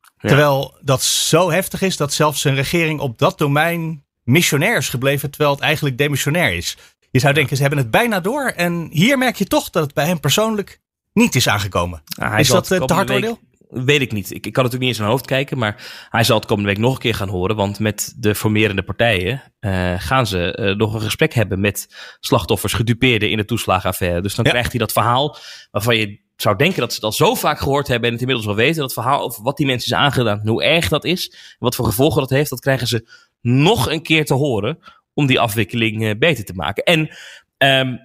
[0.00, 0.28] Ja.
[0.28, 5.30] Terwijl dat zo heftig is dat zelfs zijn regering op dat domein missionair is gebleven.
[5.30, 6.76] Terwijl het eigenlijk demissionair is.
[7.12, 8.46] Je zou denken, ze hebben het bijna door.
[8.46, 10.80] En hier merk je toch dat het bij hem persoonlijk
[11.12, 12.02] niet is aangekomen.
[12.04, 13.38] Ja, is dat uh, te hard oordeel?
[13.68, 14.30] Weet ik niet.
[14.30, 16.78] Ik, ik kan natuurlijk niet in zijn hoofd kijken, maar hij zal het komende week
[16.78, 17.56] nog een keer gaan horen.
[17.56, 21.86] Want met de formerende partijen uh, gaan ze uh, nog een gesprek hebben met
[22.20, 24.20] slachtoffers, gedupeerden in de toeslagenaffaire.
[24.20, 24.50] Dus dan ja.
[24.50, 25.36] krijgt hij dat verhaal
[25.70, 28.48] waarvan je zou denken dat ze het al zo vaak gehoord hebben en het inmiddels
[28.48, 28.80] wel weten.
[28.80, 32.20] Dat verhaal over wat die mensen is aangedaan, hoe erg dat is, wat voor gevolgen
[32.20, 33.08] dat heeft, dat krijgen ze
[33.40, 34.78] nog een keer te horen
[35.14, 36.84] om die afwikkeling uh, beter te maken.
[36.84, 37.00] En
[37.58, 38.00] um,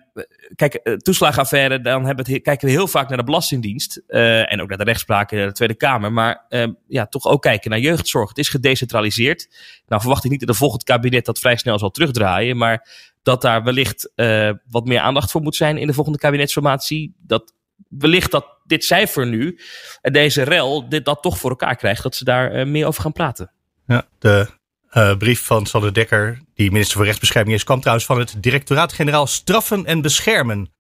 [0.55, 4.01] kijk, uh, toeslagenaffaire, dan hebben het, kijken we heel vaak naar de Belastingdienst.
[4.07, 6.13] Uh, en ook naar de rechtspraak in de Tweede Kamer.
[6.13, 8.29] Maar uh, ja, toch ook kijken naar jeugdzorg.
[8.29, 9.49] Het is gedecentraliseerd.
[9.87, 12.57] Nou verwacht ik niet dat de volgend kabinet dat vrij snel zal terugdraaien.
[12.57, 12.89] Maar
[13.23, 14.11] dat daar wellicht
[14.69, 17.15] wat meer aandacht voor moet zijn in de volgende kabinetsformatie.
[17.19, 17.53] Dat
[17.89, 19.59] wellicht dat dit cijfer nu,
[20.01, 22.03] en deze rel, dit, dat toch voor elkaar krijgt.
[22.03, 23.51] Dat ze daar meer over gaan praten.
[23.85, 24.47] Ja, de
[24.93, 29.27] uh, brief van Sander Dekker, die minister voor Rechtsbescherming is, kwam trouwens van het Directoraat-Generaal
[29.27, 30.73] Straffen en Beschermen.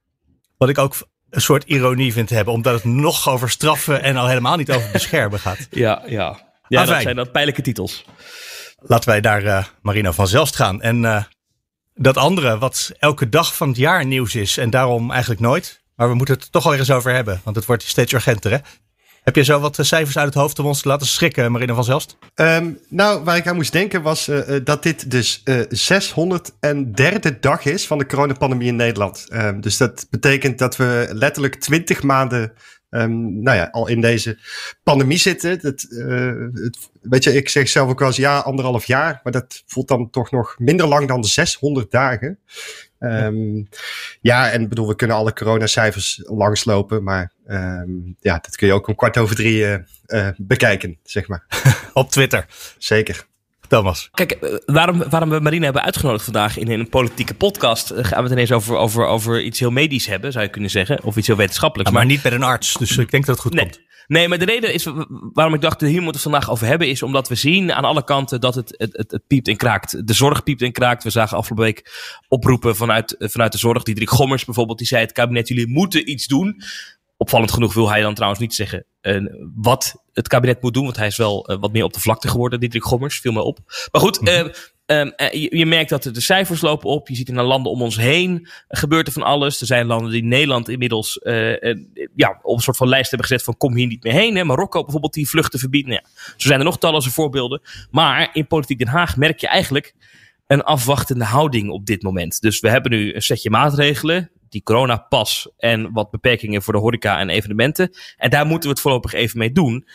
[0.57, 0.95] Wat ik ook
[1.29, 4.89] een soort ironie vind hebben, omdat het nog over straffen en al helemaal niet over
[4.91, 5.67] beschermen gaat.
[5.69, 6.39] Ja, ja.
[6.67, 8.05] ja dat zijn dat pijnlijke titels.
[8.79, 10.81] Laten wij daar uh, Marina van Zelst gaan.
[10.81, 11.23] En uh,
[11.93, 15.83] dat andere, wat elke dag van het jaar nieuws is en daarom eigenlijk nooit.
[15.95, 18.51] Maar we moeten het toch al eens over hebben, want het wordt steeds urgenter.
[18.51, 18.57] Hè?
[19.27, 21.83] Heb je zo wat cijfers uit het hoofd om ons te laten schrikken, Marina van
[21.83, 22.17] Zelst?
[22.35, 25.59] Um, nou, waar ik aan moest denken was uh, dat dit dus uh,
[27.29, 29.27] 603e dag is van de coronapandemie in Nederland.
[29.33, 32.53] Um, dus dat betekent dat we letterlijk 20 maanden
[32.89, 34.39] um, nou ja, al in deze
[34.83, 35.61] pandemie zitten.
[35.61, 35.85] Dat,
[36.53, 39.19] het, weet je, ik zeg zelf ook wel eens ja, anderhalf jaar.
[39.23, 42.39] Maar dat voelt dan toch nog minder lang dan 600 dagen.
[42.99, 43.69] Um,
[44.21, 47.03] ja, en bedoel, we kunnen alle coronacijfers langslopen.
[47.03, 51.27] Maar um, ja, dat kun je ook om kwart over drie uh, uh, bekijken, zeg
[51.27, 51.45] maar.
[51.93, 52.45] Op Twitter.
[52.77, 53.25] Zeker.
[53.67, 54.09] Thomas.
[54.11, 58.17] Kijk, eh, waarom, waarom we Marina hebben uitgenodigd vandaag in een politieke podcast, eh, gaan
[58.17, 61.03] we het ineens over, over, over iets heel medisch hebben, zou je kunnen zeggen.
[61.03, 61.91] Of iets heel wetenschappelijks.
[61.93, 63.63] maar, niet met een arts, dus ik denk dat het goed nee.
[63.63, 63.81] komt.
[64.07, 64.87] Nee, maar de reden is
[65.33, 67.83] waarom ik dacht, hier moeten we het vandaag over hebben, is omdat we zien aan
[67.83, 70.07] alle kanten dat het, het, het, het piept en kraakt.
[70.07, 71.03] De zorg piept en kraakt.
[71.03, 71.91] We zagen afgelopen week
[72.27, 73.83] oproepen vanuit, vanuit de zorg.
[73.83, 76.61] Diederik Gommers bijvoorbeeld, die zei het kabinet, jullie moeten iets doen.
[77.17, 80.83] Opvallend genoeg wil hij dan trouwens niet zeggen uh, wat het kabinet moet doen.
[80.83, 83.19] Want hij is wel uh, wat meer op de vlakte geworden, Diederik Gommers.
[83.19, 83.59] Viel me op.
[83.91, 84.43] Maar goed, uh,
[84.87, 87.07] um, je, je, merkt dat de cijfers lopen op.
[87.07, 89.61] Je ziet in de landen om ons heen gebeurt er van alles.
[89.61, 91.19] Er zijn landen die Nederland inmiddels
[92.15, 94.35] ja, op een soort van lijst hebben gezet van kom hier niet meer heen.
[94.35, 94.43] Hè.
[94.43, 95.87] Marokko bijvoorbeeld die vluchten verbiedt.
[95.87, 97.61] Nou ja, zo zijn er nog talloze voorbeelden.
[97.91, 99.93] Maar in Politiek Den Haag merk je eigenlijk
[100.47, 102.41] een afwachtende houding op dit moment.
[102.41, 107.19] Dus we hebben nu een setje maatregelen die coronapas en wat beperkingen voor de horeca
[107.19, 107.91] en evenementen.
[108.17, 109.87] En daar moeten we het voorlopig even mee doen.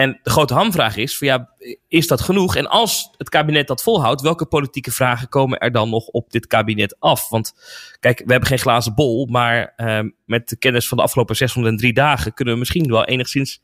[0.00, 1.48] En de grote hamvraag is: van ja,
[1.88, 2.56] is dat genoeg?
[2.56, 6.46] En als het kabinet dat volhoudt, welke politieke vragen komen er dan nog op dit
[6.46, 7.28] kabinet af?
[7.28, 7.54] Want
[8.00, 11.92] kijk, we hebben geen glazen bol, maar uh, met de kennis van de afgelopen 603
[11.92, 13.62] dagen kunnen we misschien wel enigszins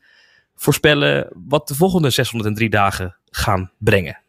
[0.55, 4.19] voorspellen wat de volgende 603 dagen gaan brengen.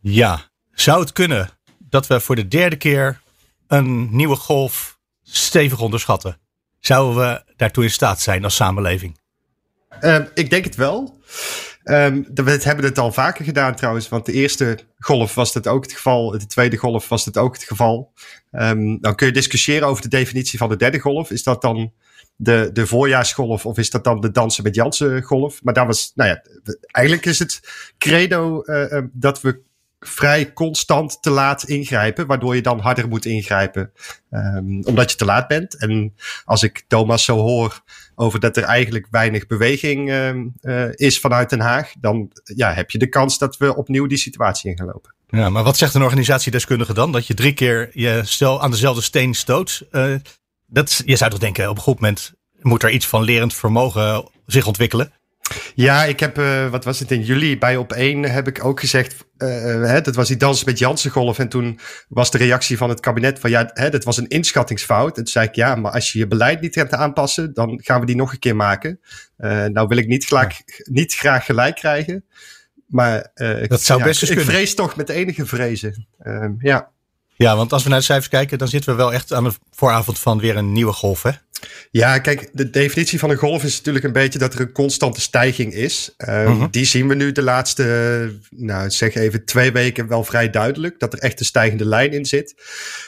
[0.00, 0.40] Ja,
[0.72, 3.20] zou het kunnen dat we voor de derde keer
[3.66, 6.38] een nieuwe golf stevig onderschatten.
[6.80, 9.20] Zouden we daartoe in staat zijn als samenleving?
[10.00, 11.20] Um, ik denk het wel.
[11.84, 15.82] Um, we hebben het al vaker gedaan trouwens, want de eerste golf was dat ook
[15.82, 18.12] het geval, de tweede golf was dat ook het geval.
[18.50, 21.30] Um, dan kun je discussiëren over de definitie van de derde golf.
[21.30, 21.92] Is dat dan
[22.36, 25.62] de, de voorjaarsgolf of is dat dan de dansen met Jansen golf?
[25.62, 26.42] Maar daar was, nou ja,
[26.90, 27.60] eigenlijk is het
[27.98, 29.60] credo uh, dat we
[30.06, 33.92] vrij constant te laat ingrijpen, waardoor je dan harder moet ingrijpen,
[34.30, 35.76] um, omdat je te laat bent.
[35.76, 37.82] En als ik Thomas zo hoor
[38.14, 42.98] over dat er eigenlijk weinig beweging uh, is vanuit Den Haag, dan ja, heb je
[42.98, 45.14] de kans dat we opnieuw die situatie in gaan lopen.
[45.28, 47.12] Ja, maar wat zegt een organisatiedeskundige dan?
[47.12, 49.86] Dat je drie keer je stel aan dezelfde steen stoot?
[49.92, 50.14] Uh,
[50.66, 54.28] dat, je zou toch denken, op een goed moment moet er iets van lerend vermogen
[54.46, 55.12] zich ontwikkelen?
[55.74, 58.80] Ja, ik heb, uh, wat was het in juli bij op één heb ik ook
[58.80, 59.48] gezegd, uh,
[59.84, 61.38] hè, dat was die dans met Janssen golf.
[61.38, 61.78] En toen
[62.08, 65.08] was de reactie van het kabinet van ja, hè, dat was een inschattingsfout.
[65.08, 68.00] En toen zei ik ja, maar als je je beleid niet hebt aanpassen, dan gaan
[68.00, 69.00] we die nog een keer maken.
[69.38, 72.24] Uh, nou wil ik niet, gelijk, niet graag gelijk krijgen.
[72.86, 73.30] Maar
[73.68, 74.44] dat zou ja, best ik kunnen.
[74.44, 76.06] vrees toch met enige vrezen.
[76.18, 76.91] Ehm, ja.
[77.42, 79.52] Ja, want als we naar de cijfers kijken, dan zitten we wel echt aan de
[79.70, 81.30] vooravond van weer een nieuwe golf, hè?
[81.90, 85.20] Ja, kijk, de definitie van een golf is natuurlijk een beetje dat er een constante
[85.20, 86.14] stijging is.
[86.28, 86.66] Um, Mhm.
[86.70, 90.98] Die zien we nu de laatste, nou zeg even twee weken wel vrij duidelijk.
[91.00, 92.54] Dat er echt een stijgende lijn in zit.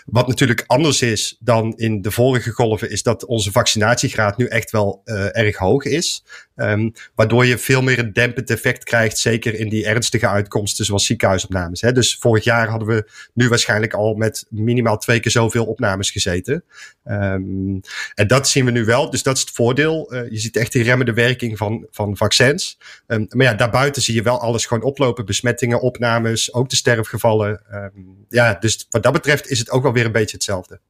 [0.07, 4.70] Wat natuurlijk anders is dan in de vorige golven, is dat onze vaccinatiegraad nu echt
[4.70, 6.25] wel uh, erg hoog is.
[6.57, 11.07] Um, waardoor je veel meer een dempend effect krijgt, zeker in die ernstige uitkomsten zoals
[11.07, 11.81] ziekenhuisopnames.
[11.81, 11.92] Hè.
[11.92, 16.65] Dus vorig jaar hadden we nu waarschijnlijk al met minimaal twee keer zoveel opnames gezeten.
[17.05, 17.81] Um,
[18.15, 20.15] en dat zien we nu wel, dus dat is het voordeel.
[20.15, 22.79] Uh, je ziet echt die remmende werking van, van vaccins.
[23.07, 25.27] Um, maar ja, daarbuiten zie je wel alles gewoon oplopen.
[25.27, 27.63] Besmettingen, opnames, ook de sterfgevallen.
[27.73, 30.81] Um, ja, dus wat dat betreft is het ook wel weer een beetje hetzelfde.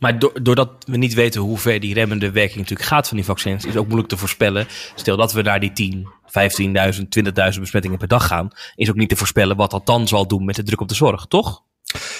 [0.00, 3.26] Maar do doordat we niet weten hoe ver die remmende werking natuurlijk gaat van die
[3.26, 4.66] vaccins, is ook moeilijk te voorspellen.
[4.94, 7.02] Stel dat we naar die 10, 15.000,
[7.54, 10.44] 20.000 besmettingen per dag gaan, is ook niet te voorspellen wat dat dan zal doen
[10.44, 11.62] met de druk op de zorg, toch?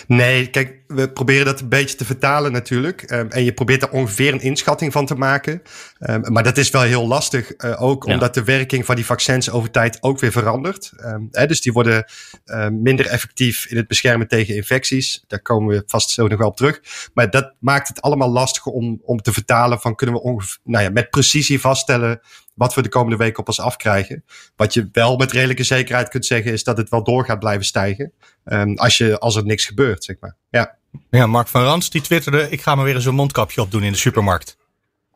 [0.07, 3.11] Nee, kijk, we proberen dat een beetje te vertalen natuurlijk.
[3.11, 5.63] Um, en je probeert er ongeveer een inschatting van te maken.
[6.01, 8.13] Um, maar dat is wel heel lastig, uh, ook ja.
[8.13, 10.93] omdat de werking van die vaccins over tijd ook weer verandert.
[11.05, 12.05] Um, hè, dus die worden
[12.47, 15.25] uh, minder effectief in het beschermen tegen infecties.
[15.27, 16.81] Daar komen we vast zo nog wel op terug.
[17.15, 20.85] Maar dat maakt het allemaal lastiger om, om te vertalen van kunnen we ongeveer, nou
[20.85, 22.21] ja, met precisie vaststellen
[22.57, 24.25] wat we de komende weken op ons afkrijgen.
[24.57, 27.65] Wat je wel met redelijke zekerheid kunt zeggen is dat het wel door gaat blijven
[27.65, 28.13] stijgen.
[28.45, 30.37] Um, als, je, als er niks gebeurt, zeg maar.
[30.51, 30.77] Ja.
[31.11, 33.93] ja, Mark van Rans die twitterde, ik ga maar weer eens een mondkapje opdoen in
[33.93, 34.57] de supermarkt.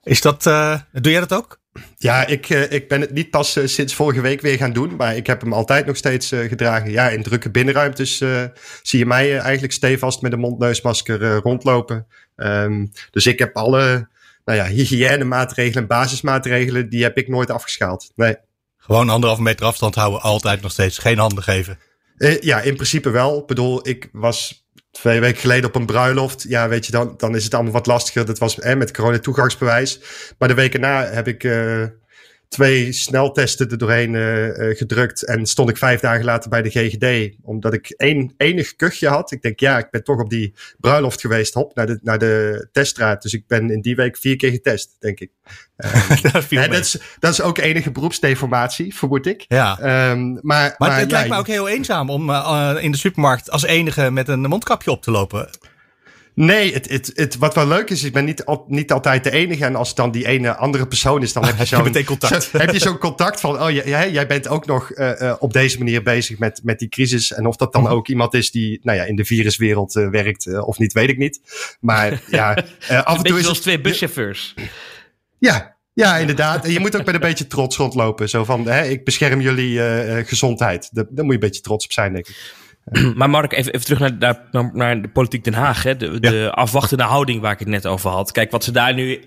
[0.02, 1.60] Is dat, uh, doe jij dat ook?
[1.96, 4.96] Ja, ik, uh, ik ben het niet pas uh, sinds vorige week weer gaan doen,
[4.96, 6.90] maar ik heb hem altijd nog steeds gedragen.
[6.90, 8.16] Ja, in drukke binnenruimtes
[8.82, 12.06] zie je mij eigenlijk stevast met een mondneusmasker rondlopen.
[12.36, 14.08] Um, dus ik heb alle
[14.50, 18.12] nou ja, hygiënemaatregelen en basismaatregelen, die heb ik nooit afgeschaald.
[18.14, 18.36] Nee.
[18.76, 20.98] Gewoon anderhalve meter afstand houden, altijd nog steeds.
[20.98, 21.78] Geen handen geven.
[22.16, 23.38] Uh, ja, in principe wel.
[23.38, 26.44] Ik bedoel, ik was twee weken geleden op een bruiloft.
[26.48, 28.26] Ja, weet je, dan, dan is het allemaal wat lastiger.
[28.26, 30.00] Dat was hè, met corona toegangsbewijs.
[30.38, 31.84] Maar de weken na heb ik uh,
[32.50, 35.24] twee sneltesten er doorheen uh, gedrukt.
[35.24, 37.36] En stond ik vijf dagen later bij de GGD.
[37.42, 39.32] Omdat ik één enig kuchje had.
[39.32, 41.54] Ik denk, ja, ik ben toch op die bruiloft geweest.
[41.54, 43.22] Hop, naar de, naar de teststraat.
[43.22, 45.30] Dus ik ben in die week vier keer getest, denk ik.
[46.32, 49.44] dat, hè, dat, is, dat is ook enige beroepsdeformatie, vermoed ik.
[49.48, 49.78] Ja.
[50.10, 53.50] Um, maar, maar, maar, het lijkt me ook heel eenzaam om uh, in de supermarkt
[53.50, 55.48] als enige met een mondkapje op te lopen.
[56.34, 59.30] Nee, het, het, het, wat wel leuk is, ik ben niet, al, niet altijd de
[59.30, 59.64] enige.
[59.64, 62.42] En als het dan die ene andere persoon is, dan heb je zo'n contact.
[62.42, 65.52] Zo, heb je zo'n contact van, oh jij, jij bent ook nog uh, uh, op
[65.52, 67.32] deze manier bezig met, met die crisis.
[67.32, 70.60] En of dat dan ook iemand is die nou ja, in de viruswereld uh, werkt
[70.60, 71.40] of niet, weet ik niet.
[71.80, 74.54] Maar ja, af en toe is het twee buschauffeurs.
[75.38, 76.64] Ja, ja, inderdaad.
[76.64, 78.28] En je moet ook met een beetje trots rondlopen.
[78.28, 79.80] Zo van, hè, ik bescherm jullie
[80.24, 80.88] gezondheid.
[80.92, 82.36] Daar, daar moet je een beetje trots op zijn, denk ik.
[83.14, 85.82] Maar Mark, even, even terug naar, naar, naar, de politiek Den Haag.
[85.82, 85.96] Hè?
[85.96, 88.32] De, de afwachtende houding waar ik het net over had.
[88.32, 89.24] Kijk, wat ze daar nu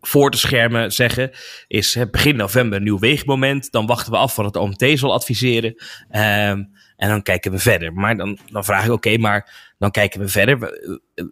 [0.00, 1.30] voor te schermen zeggen
[1.66, 3.72] is hè, begin november nieuw weegmoment.
[3.72, 5.74] Dan wachten we af wat het OMT zal adviseren.
[6.10, 7.92] Um, en dan kijken we verder.
[7.92, 10.80] Maar dan, dan vraag ik, oké, okay, maar dan kijken we verder.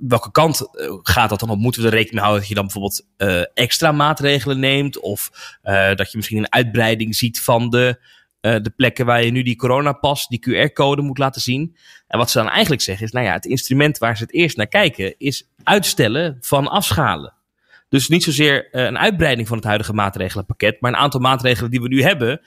[0.00, 0.68] Welke kant
[1.02, 1.58] gaat dat dan op?
[1.58, 5.00] Moeten we er rekening mee houden dat je dan bijvoorbeeld uh, extra maatregelen neemt?
[5.00, 5.30] Of
[5.64, 8.00] uh, dat je misschien een uitbreiding ziet van de
[8.46, 11.76] uh, de plekken waar je nu die coronapas, die QR-code moet laten zien.
[12.06, 14.56] En wat ze dan eigenlijk zeggen is, nou ja, het instrument waar ze het eerst
[14.56, 17.34] naar kijken is uitstellen van afschalen.
[17.88, 21.80] Dus niet zozeer uh, een uitbreiding van het huidige maatregelenpakket, maar een aantal maatregelen die
[21.80, 22.40] we nu hebben,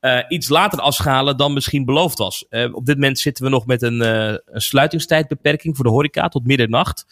[0.00, 2.44] uh, iets later afschalen dan misschien beloofd was.
[2.72, 7.06] op dit moment zitten we nog met een, een sluitingstijdbeperking voor de horeca tot middernacht.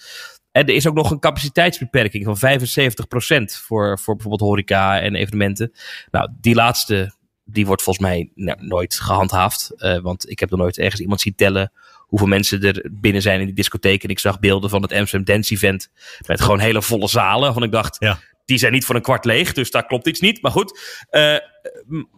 [0.52, 5.72] En er is ook nog een capaciteitsbeperking van 75% voor, voor bijvoorbeeld horeca en evenementen.
[6.10, 9.72] Nou, die laatste die wordt volgens mij nou, nooit gehandhaafd.
[9.76, 13.40] Uh, want ik heb nog nooit ergens iemand zien tellen hoeveel mensen er binnen zijn
[13.40, 14.04] in die discotheek.
[14.04, 15.88] En ik zag beelden van het Amsterdam Dance Event
[16.26, 17.52] met gewoon hele volle zalen.
[17.52, 18.18] Van ik dacht, ja.
[18.44, 20.42] die zijn niet voor een kwart leeg, dus daar klopt iets niet.
[20.42, 20.80] Maar goed,
[21.10, 21.36] uh,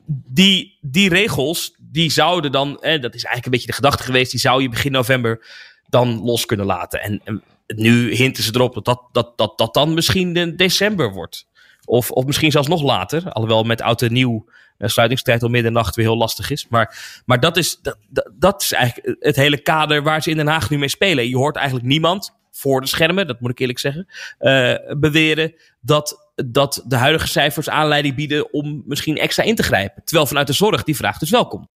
[0.06, 4.30] die, die regels, die zouden dan, eh, dat is eigenlijk een beetje de gedachte geweest,
[4.30, 5.46] die zou je begin november
[5.88, 7.02] dan los kunnen laten.
[7.02, 11.12] En, en nu hinten ze erop dat dat, dat, dat, dat dan misschien in december
[11.12, 11.46] wordt.
[11.84, 13.32] Of, of misschien zelfs nog later.
[13.32, 14.46] Alhoewel met oud en nieuw
[14.78, 16.66] sluitingstijd om middernacht weer heel lastig is.
[16.68, 17.98] Maar, maar dat, is, dat,
[18.34, 21.28] dat, is eigenlijk het hele kader waar ze in Den Haag nu mee spelen.
[21.28, 24.06] Je hoort eigenlijk niemand voor de schermen, dat moet ik eerlijk zeggen,
[24.40, 30.02] uh, beweren dat, dat de huidige cijfers aanleiding bieden om misschien extra in te grijpen.
[30.04, 31.68] Terwijl vanuit de zorg die vraag dus welkom.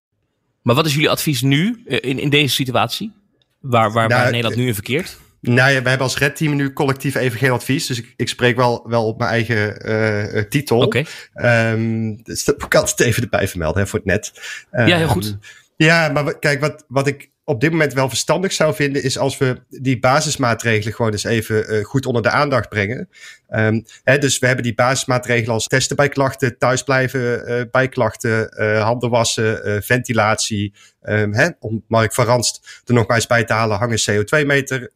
[0.62, 3.12] Maar wat is jullie advies nu uh, in, in deze situatie?
[3.60, 5.18] Waar, waar, nou, waar Nederland nu in verkeert?
[5.40, 7.86] Nou ja, wij hebben als Red Team nu collectief even geen advies.
[7.86, 9.88] Dus ik, ik spreek wel, wel op mijn eigen
[10.36, 10.80] uh, titel.
[10.80, 11.04] Oké.
[11.32, 11.72] Okay.
[11.72, 14.32] Um, dus dat moet ik altijd even erbij vermelden hè, voor het net.
[14.72, 15.26] Um, ja, heel goed.
[15.26, 15.36] Ehm,
[15.76, 19.38] ja, maar kijk, wat, wat ik op dit moment wel verstandig zou vinden, is als
[19.38, 23.08] we die basismaatregelen gewoon eens even uh, goed onder de aandacht brengen.
[23.48, 28.62] Um, hè, dus we hebben die basismaatregelen als testen bij klachten, thuisblijven uh, bij klachten,
[28.62, 30.74] uh, handen wassen, ventilatie.
[31.02, 34.90] Um, hè, om Mark van Ranst er nog maar eens bij te halen, hangen CO2-meter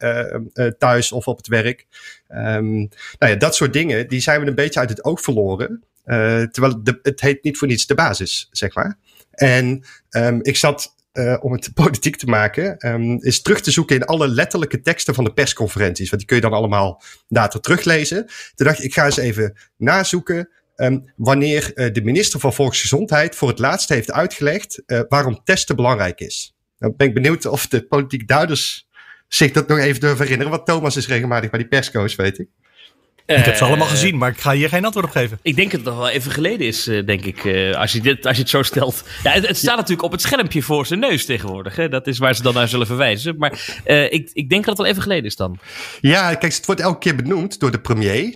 [0.77, 1.85] thuis of op het werk.
[2.29, 2.89] Um,
[3.19, 5.83] nou ja, dat soort dingen, die zijn we een beetje uit het oog verloren.
[6.51, 8.97] terwijl het heet niet voor niets de basis, zeg maar.
[9.31, 9.83] En
[10.41, 14.27] ik zat uh, om het politiek te maken, um, is terug te zoeken in alle
[14.27, 16.09] letterlijke teksten van de persconferenties.
[16.09, 18.25] Want die kun je dan allemaal later teruglezen.
[18.55, 23.35] Toen dacht ik, ik ga eens even nazoeken um, wanneer uh, de minister van Volksgezondheid
[23.35, 26.55] voor het laatst heeft uitgelegd uh, waarom testen belangrijk is.
[26.77, 28.87] Dan ben ik benieuwd of de politiek duiders
[29.27, 30.51] zich dat nog even durven herinneren.
[30.51, 32.49] Want Thomas is regelmatig bij die persco's, weet ik.
[33.25, 35.39] Ik heb ze allemaal gezien, maar ik ga hier geen antwoord op geven.
[35.41, 38.01] Ik denk dat het nog wel even geleden is, eh, denk ik, uh, als, je
[38.01, 39.03] dit, als je het zo stelt.
[39.23, 41.75] Ja, het, het staat natuurlijk op het schermpje voor zijn neus tegenwoordig.
[41.75, 41.89] Hè?
[41.89, 43.35] Dat is waar ze dan naar zullen verwijzen.
[43.37, 45.59] Maar uh, ik, ik denk dat het wel even geleden is dan.
[46.01, 48.35] Ja, kijk, het wordt elke keer benoemd door de premier.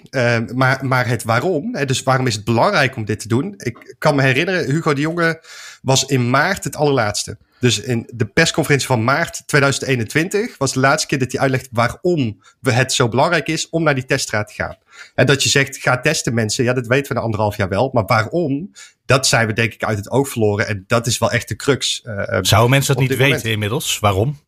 [0.53, 3.53] maar, maar het waarom, hè, dus waarom is het belangrijk om dit te doen?
[3.57, 5.43] Ik kan me herinneren, Hugo de Jonge
[5.81, 7.37] was in maart het allerlaatste.
[7.59, 12.41] Dus in de persconferentie van maart 2021 was de laatste keer dat hij uitlegt waarom
[12.61, 14.77] het zo belangrijk is om naar die teststraat te gaan.
[15.15, 17.89] En dat je zegt, ga testen mensen, ja, dat weten we na anderhalf jaar wel.
[17.93, 18.71] Maar waarom?
[19.05, 20.67] Dat zijn we denk ik uit het oog verloren.
[20.67, 22.01] En dat is wel echt de crux.
[22.05, 23.43] Uh, Zouden mensen dat niet weten moment.
[23.43, 23.99] inmiddels?
[23.99, 24.39] Waarom?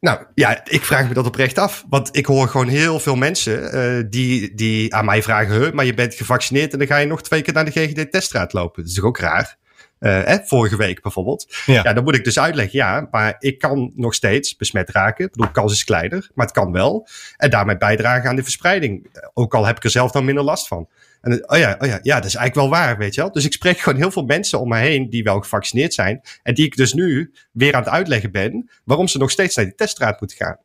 [0.00, 1.84] Nou ja, ik vraag me dat oprecht af.
[1.88, 5.94] Want ik hoor gewoon heel veel mensen uh, die, die aan mij vragen: maar je
[5.94, 8.82] bent gevaccineerd en dan ga je nog twee keer naar de GGD-teststraat lopen.
[8.82, 9.56] Dat is toch ook raar?
[10.04, 11.46] Eh, vorige week bijvoorbeeld.
[11.66, 11.80] Ja.
[11.84, 11.92] ja.
[11.92, 15.24] dan moet ik dus uitleggen, ja, maar ik kan nog steeds besmet raken.
[15.24, 17.08] Ik bedoel, kans is kleiner, maar het kan wel.
[17.36, 19.06] En daarmee bijdragen aan de verspreiding.
[19.34, 20.88] Ook al heb ik er zelf dan minder last van.
[21.20, 23.32] En oh ja, oh ja, ja, dat is eigenlijk wel waar, weet je wel.
[23.32, 26.20] Dus ik spreek gewoon heel veel mensen om me heen die wel gevaccineerd zijn.
[26.42, 29.64] En die ik dus nu weer aan het uitleggen ben waarom ze nog steeds naar
[29.64, 30.58] die teststraat moeten gaan.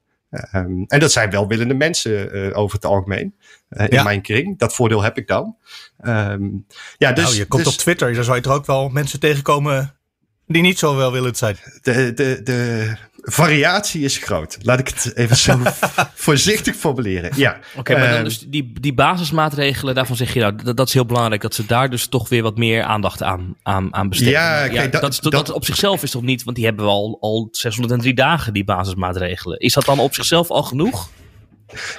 [0.52, 3.36] Um, en dat zijn welwillende mensen uh, over het algemeen.
[3.70, 4.60] Uh, in mijn kring.
[4.60, 5.56] Dat voordeel heb ik dan.
[6.02, 6.66] Um,
[6.98, 9.20] ja, dus, nou, je komt dus, op Twitter, daar zou je er ook wel mensen
[9.20, 9.96] tegenkomen
[10.48, 11.58] die niet zo welwillend zijn.
[11.82, 12.94] De, de, de
[13.32, 14.58] variatie is groot.
[14.62, 15.60] Laat ik het even zo
[16.16, 17.32] voorzichtig formuleren.
[17.36, 17.60] Ja.
[17.70, 20.94] Oké, okay, maar dan dus die, die basismaatregelen, daarvan zeg je nou, dat, dat is
[20.94, 24.34] heel belangrijk dat ze daar dus toch weer wat meer aandacht aan, aan, aan besteden.
[24.34, 26.86] Ja, okay, ja dat, dat, dat, dat, op zichzelf is toch niet, want die hebben
[26.86, 29.60] we al, al 603 dagen, die basismaatregelen.
[29.60, 31.10] Is dat dan op zichzelf al genoeg?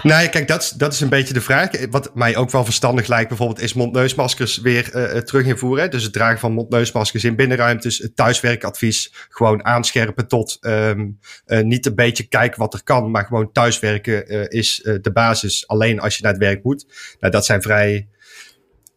[0.02, 1.70] Nou ja, kijk, dat, dat is een beetje de vraag.
[1.90, 5.90] Wat mij ook wel verstandig lijkt, bijvoorbeeld, is mondneusmaskers weer uh, terug invoeren.
[5.90, 11.86] Dus het dragen van mondneusmaskers in binnenruimtes, het thuiswerkadvies gewoon aanscherpen tot um, uh, niet
[11.86, 16.22] een beetje kijken wat er kan, maar gewoon thuiswerken is de basis alleen als je
[16.22, 16.86] naar het werk moet.
[17.20, 18.08] Nou, dat zijn vrij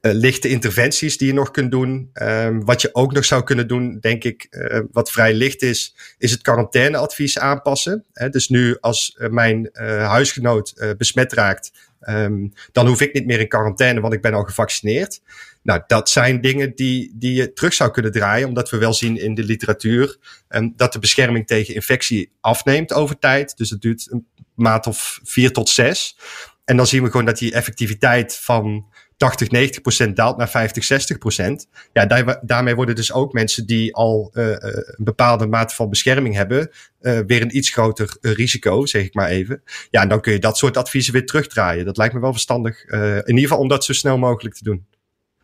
[0.05, 2.09] uh, lichte interventies die je nog kunt doen.
[2.13, 5.95] Um, wat je ook nog zou kunnen doen, denk ik, uh, wat vrij licht is,
[6.17, 8.05] is het quarantaineadvies aanpassen.
[8.29, 11.71] Dus nu als uh, mijn huisgenoot besmet raakt,
[12.09, 15.21] um, dan hoef ik niet meer in quarantaine, want ik ben al gevaccineerd.
[15.61, 19.17] Nou, dat zijn dingen die, die je terug zou kunnen draaien, omdat we wel zien
[19.17, 20.17] in de literatuur
[20.49, 23.57] um, dat de bescherming tegen infectie afneemt over tijd.
[23.57, 26.17] Dus het duurt een maand of vier tot zes.
[26.65, 28.85] En dan zien we gewoon dat die effectiviteit van
[29.17, 31.67] 80, 90 procent daalt naar 50, 60 procent.
[31.93, 36.35] Ja, daar, daarmee worden dus ook mensen die al uh, een bepaalde mate van bescherming
[36.35, 36.69] hebben,
[37.01, 39.63] uh, weer een iets groter risico, zeg ik maar even.
[39.89, 41.85] Ja, en dan kun je dat soort adviezen weer terugdraaien.
[41.85, 42.83] Dat lijkt me wel verstandig.
[42.83, 44.85] In ieder geval om dat zo snel mogelijk te doen.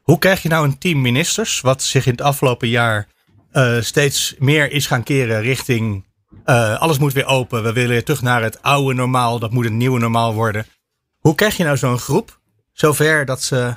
[0.01, 3.07] Hoe krijg je nou een team ministers, wat zich in het afgelopen jaar
[3.79, 6.05] steeds meer is gaan keren richting
[6.79, 9.77] alles moet weer open, we willen weer terug naar het oude normaal, dat moet een
[9.77, 10.65] nieuwe normaal worden.
[11.19, 12.38] Hoe krijg je nou zo'n groep
[12.79, 13.73] zover dat ze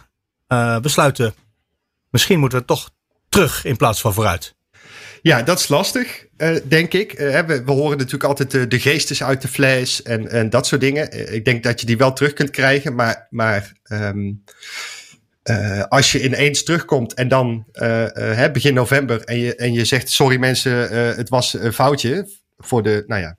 [0.48, 1.34] uh, besluiten,
[2.10, 2.90] misschien moeten we toch
[3.28, 4.54] terug in plaats van vooruit.
[5.22, 7.20] Ja, dat is lastig, uh, denk ik.
[7.20, 11.32] Uh, we, horen natuurlijk altijd de, geestes uit de fles en, en dat soort dingen.
[11.34, 14.44] ik denk dat je die wel terug kunt krijgen, maar, maar um,
[15.50, 20.10] uh, als je ineens terugkomt en dan uh, begin november en je, en je zegt:
[20.10, 23.36] Sorry mensen, het was een foutje voor de, nou ja,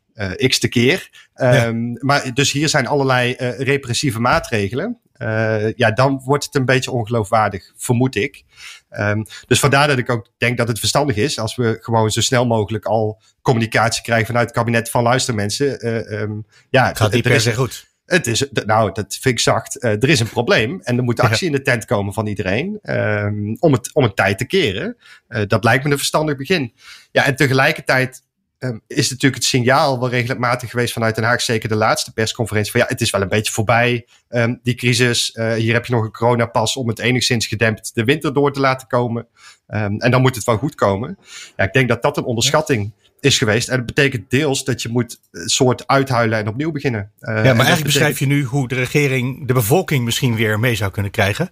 [0.47, 1.09] x-te keer.
[1.35, 1.65] Ja.
[1.65, 5.01] Um, maar dus hier zijn allerlei repressieve maatregelen.
[5.23, 8.43] Uh, ja, dan wordt het een beetje ongeloofwaardig, vermoed ik.
[8.89, 12.21] Um, dus vandaar dat ik ook denk dat het verstandig is als we gewoon zo
[12.21, 15.85] snel mogelijk al communicatie krijgen vanuit het kabinet van luister mensen.
[15.85, 17.91] Uh, um, ja, Gaat niet per se goed.
[18.05, 19.83] Het is, nou, dat vind ik zacht.
[19.83, 22.79] Uh, er is een probleem en er moet actie in de tent komen van iedereen
[22.83, 24.97] um, om, het, om het tijd te keren.
[25.29, 26.73] Uh, dat lijkt me een verstandig begin.
[27.11, 28.23] Ja, en tegelijkertijd
[28.63, 32.71] um, is natuurlijk het signaal wel regelmatig geweest vanuit Den Haag, zeker de laatste persconferentie,
[32.71, 35.35] van ja, het is wel een beetje voorbij, um, die crisis.
[35.35, 38.59] Uh, hier heb je nog een coronapas om het enigszins gedempt de winter door te
[38.59, 39.27] laten komen.
[39.67, 41.17] Um, en dan moet het wel goed komen.
[41.55, 43.69] Ja, ik denk dat dat een onderschatting is geweest.
[43.69, 47.11] En dat betekent deels dat je moet een soort uithuilen en opnieuw beginnen.
[47.19, 47.83] Uh, ja, maar eigenlijk betekent...
[47.83, 51.49] beschrijf je nu hoe de regering de bevolking misschien weer mee zou kunnen krijgen.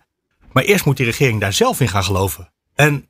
[0.52, 2.52] Maar eerst moet die regering daar zelf in gaan geloven.
[2.76, 3.08] En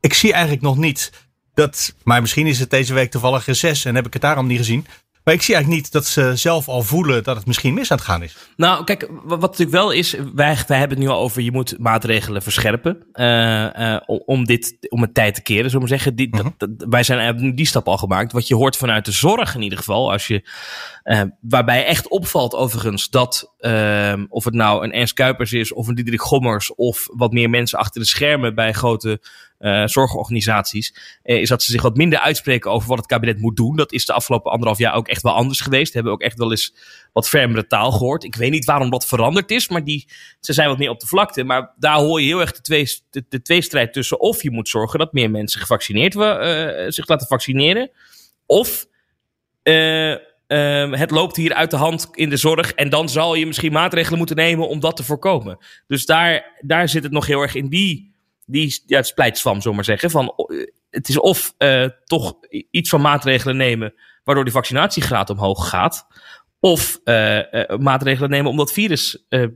[0.00, 1.27] ik zie eigenlijk nog niet
[1.58, 4.58] dat, maar misschien is het deze week toevallig reces en heb ik het daarom niet
[4.58, 4.86] gezien.
[5.24, 7.96] Maar ik zie eigenlijk niet dat ze zelf al voelen dat het misschien mis aan
[7.96, 8.36] het gaan is.
[8.56, 11.78] Nou, kijk, wat natuurlijk wel is, wij, wij hebben het nu al over, je moet
[11.78, 16.14] maatregelen verscherpen uh, uh, om, dit, om het tijd te keren, zullen we zeggen.
[16.14, 16.50] Die, uh -huh.
[16.56, 18.32] dat, dat, wij zijn die stap al gemaakt.
[18.32, 20.48] Wat je hoort vanuit de zorg in ieder geval, als je,
[21.04, 23.54] uh, waarbij echt opvalt overigens dat,
[24.28, 27.78] of het nou een Ernst Kuipers is, of een Diederik Gommers, of wat meer mensen
[27.78, 29.20] achter de schermen bij grote
[29.58, 33.56] uh, zorgorganisaties, uh, is dat ze zich wat minder uitspreken over wat het kabinet moet
[33.56, 33.76] doen.
[33.76, 35.94] Dat is de afgelopen anderhalf jaar ook echt wel anders geweest.
[35.94, 36.74] Hebben ook echt wel eens
[37.12, 38.24] wat fermere taal gehoord.
[38.24, 40.08] Ik weet niet waarom dat veranderd is, maar die,
[40.40, 41.44] ze zijn wat meer op de vlakte.
[41.44, 44.68] Maar daar hoor je heel erg de, twee, de, de tweestrijd tussen of je moet
[44.68, 46.22] zorgen dat meer mensen gevaccineerd uh,
[46.88, 47.90] zich laten vaccineren,
[48.46, 48.86] of
[49.62, 52.72] Um, het loopt hier uit de hand in de zorg.
[52.72, 55.58] En dan zal je misschien maatregelen moeten nemen om dat te voorkomen.
[55.86, 58.14] Dus daar, daar zit het nog heel erg in die
[58.50, 60.10] die ja, het splijtswam, zomaar zeggen.
[60.10, 60.34] Van,
[60.90, 62.34] het is of uh, toch
[62.70, 66.06] iets van maatregelen nemen waardoor die vaccinatiegraad omhoog gaat.
[66.60, 67.40] Of uh,
[67.78, 69.54] maatregelen nemen om dat virus te,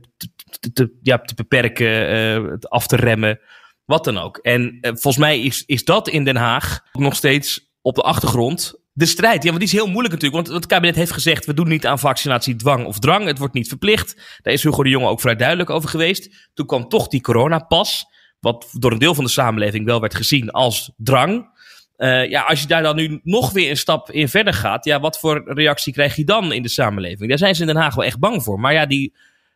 [0.73, 3.39] te, ja, te beperken, af te remmen,
[3.85, 4.37] wat dan ook.
[4.37, 9.05] En volgens mij is, is dat in Den Haag nog steeds op de achtergrond de
[9.05, 9.43] strijd.
[9.43, 10.47] Ja, want die is heel moeilijk natuurlijk.
[10.47, 13.25] Want het kabinet heeft gezegd: we doen niet aan vaccinatie dwang of drang.
[13.25, 14.39] Het wordt niet verplicht.
[14.41, 16.49] Daar is Hugo de Jonge ook vrij duidelijk over geweest.
[16.53, 18.05] Toen kwam toch die coronapas
[18.43, 21.51] wat door een deel van de samenleving wel werd gezien als drang.
[21.97, 24.99] Uh, ja, als je daar dan nu nog weer een stap in verder gaat, ja,
[24.99, 27.29] wat voor reactie krijg je dan in de samenleving?
[27.29, 28.59] Daar zijn ze in Den Haag wel echt bang voor.
[28.59, 29.13] Maar ja, die,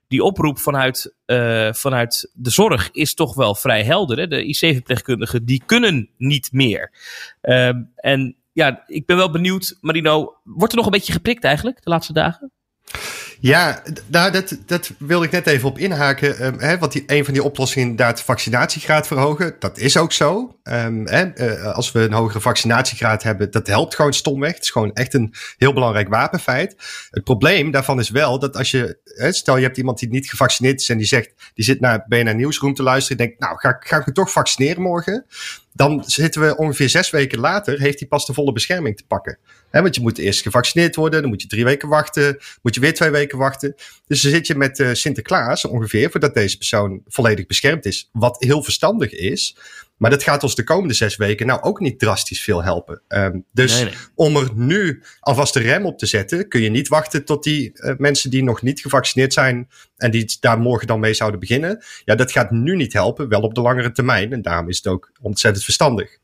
[0.08, 4.18] die oproep vanuit, uh, vanuit de zorg is toch wel vrij helder.
[4.18, 4.28] Hè?
[4.28, 6.92] De IC-verpleegkundigen die kunnen niet meer.
[7.42, 11.84] Uh, en ja, ik ben wel benieuwd, Marino, wordt er nog een beetje geprikt eigenlijk
[11.84, 12.52] de laatste dagen?
[13.40, 16.46] Ja, nou, dat, dat wilde ik net even op inhaken.
[16.46, 19.56] Um, hè, want die, een van die oplossingen inderdaad vaccinatiegraad verhogen.
[19.60, 20.58] Dat is ook zo.
[20.64, 24.54] Um, hè, uh, als we een hogere vaccinatiegraad hebben, dat helpt gewoon stomweg.
[24.54, 26.76] Het is gewoon echt een heel belangrijk wapenfeit.
[27.10, 30.30] Het probleem daarvan is wel dat als je, hè, stel je hebt iemand die niet
[30.30, 33.58] gevaccineerd is en die zegt, die zit naar BNR Nieuwsroom te luisteren en denkt, nou,
[33.58, 35.26] ga, ga ik me toch vaccineren morgen?
[35.74, 39.38] Dan zitten we ongeveer zes weken later, heeft hij pas de volle bescherming te pakken.
[39.70, 42.82] He, want je moet eerst gevaccineerd worden, dan moet je drie weken wachten, moet je
[42.82, 43.76] weer twee weken wachten.
[44.08, 48.10] Dus dan zit je met uh, Sinterklaas ongeveer voordat deze persoon volledig beschermd is.
[48.12, 49.56] Wat heel verstandig is.
[49.98, 53.02] Maar dat gaat ons de komende zes weken nou ook niet drastisch veel helpen.
[53.08, 53.94] Um, dus nee, nee.
[54.16, 57.72] om er nu alvast de rem op te zetten, kun je niet wachten tot die
[57.74, 61.84] uh, mensen die nog niet gevaccineerd zijn en die daar morgen dan mee zouden beginnen.
[62.06, 64.34] Ja, dat gaat nu niet helpen, wel op de langere termijn.
[64.34, 66.18] En daarom is het ook ontzettend verstandig.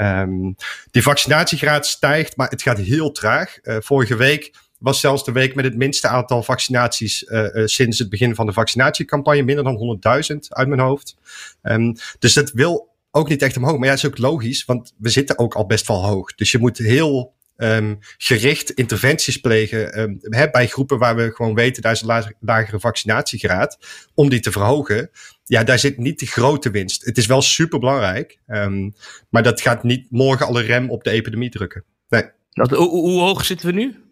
[0.00, 0.56] Um,
[0.90, 3.58] die vaccinatiegraad stijgt, maar het gaat heel traag.
[3.62, 7.98] Uh, vorige week was zelfs de week met het minste aantal vaccinaties uh, uh, sinds
[7.98, 9.42] het begin van de vaccinatiecampagne.
[9.42, 9.98] Minder dan
[10.32, 11.16] 100.000 uit mijn hoofd.
[11.62, 13.78] Um, dus dat wil ook niet echt omhoog.
[13.78, 16.34] Maar ja, dat is ook logisch, want we zitten ook al best wel hoog.
[16.34, 21.54] Dus je moet heel um, gericht interventies plegen um, hè, bij groepen waar we gewoon
[21.54, 23.78] weten, daar is een lagere vaccinatiegraad,
[24.14, 25.10] om die te verhogen.
[25.44, 27.04] Ja, daar zit niet de grote winst.
[27.04, 28.94] Het is wel super belangrijk, um,
[29.28, 31.84] maar dat gaat niet morgen alle rem op de epidemie drukken.
[32.08, 32.24] Nee.
[32.50, 34.02] Dat, hoe, hoe hoog zitten we nu?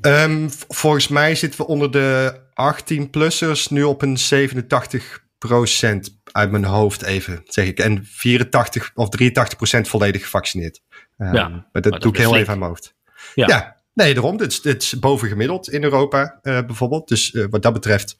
[0.00, 6.64] Um, volgens mij zitten we onder de 18-plussers nu op een 87 procent uit mijn
[6.64, 7.78] hoofd even, zeg ik.
[7.78, 10.80] En 84 of 83 procent volledig gevaccineerd.
[11.18, 12.94] Um, ja, maar dat maar doe ik heel even aan mijn hoofd.
[13.34, 13.46] Ja.
[13.46, 13.76] ja.
[13.94, 14.36] Nee, daarom.
[14.36, 17.08] Dit is, dit is bovengemiddeld in Europa uh, bijvoorbeeld.
[17.08, 18.16] Dus uh, wat dat betreft,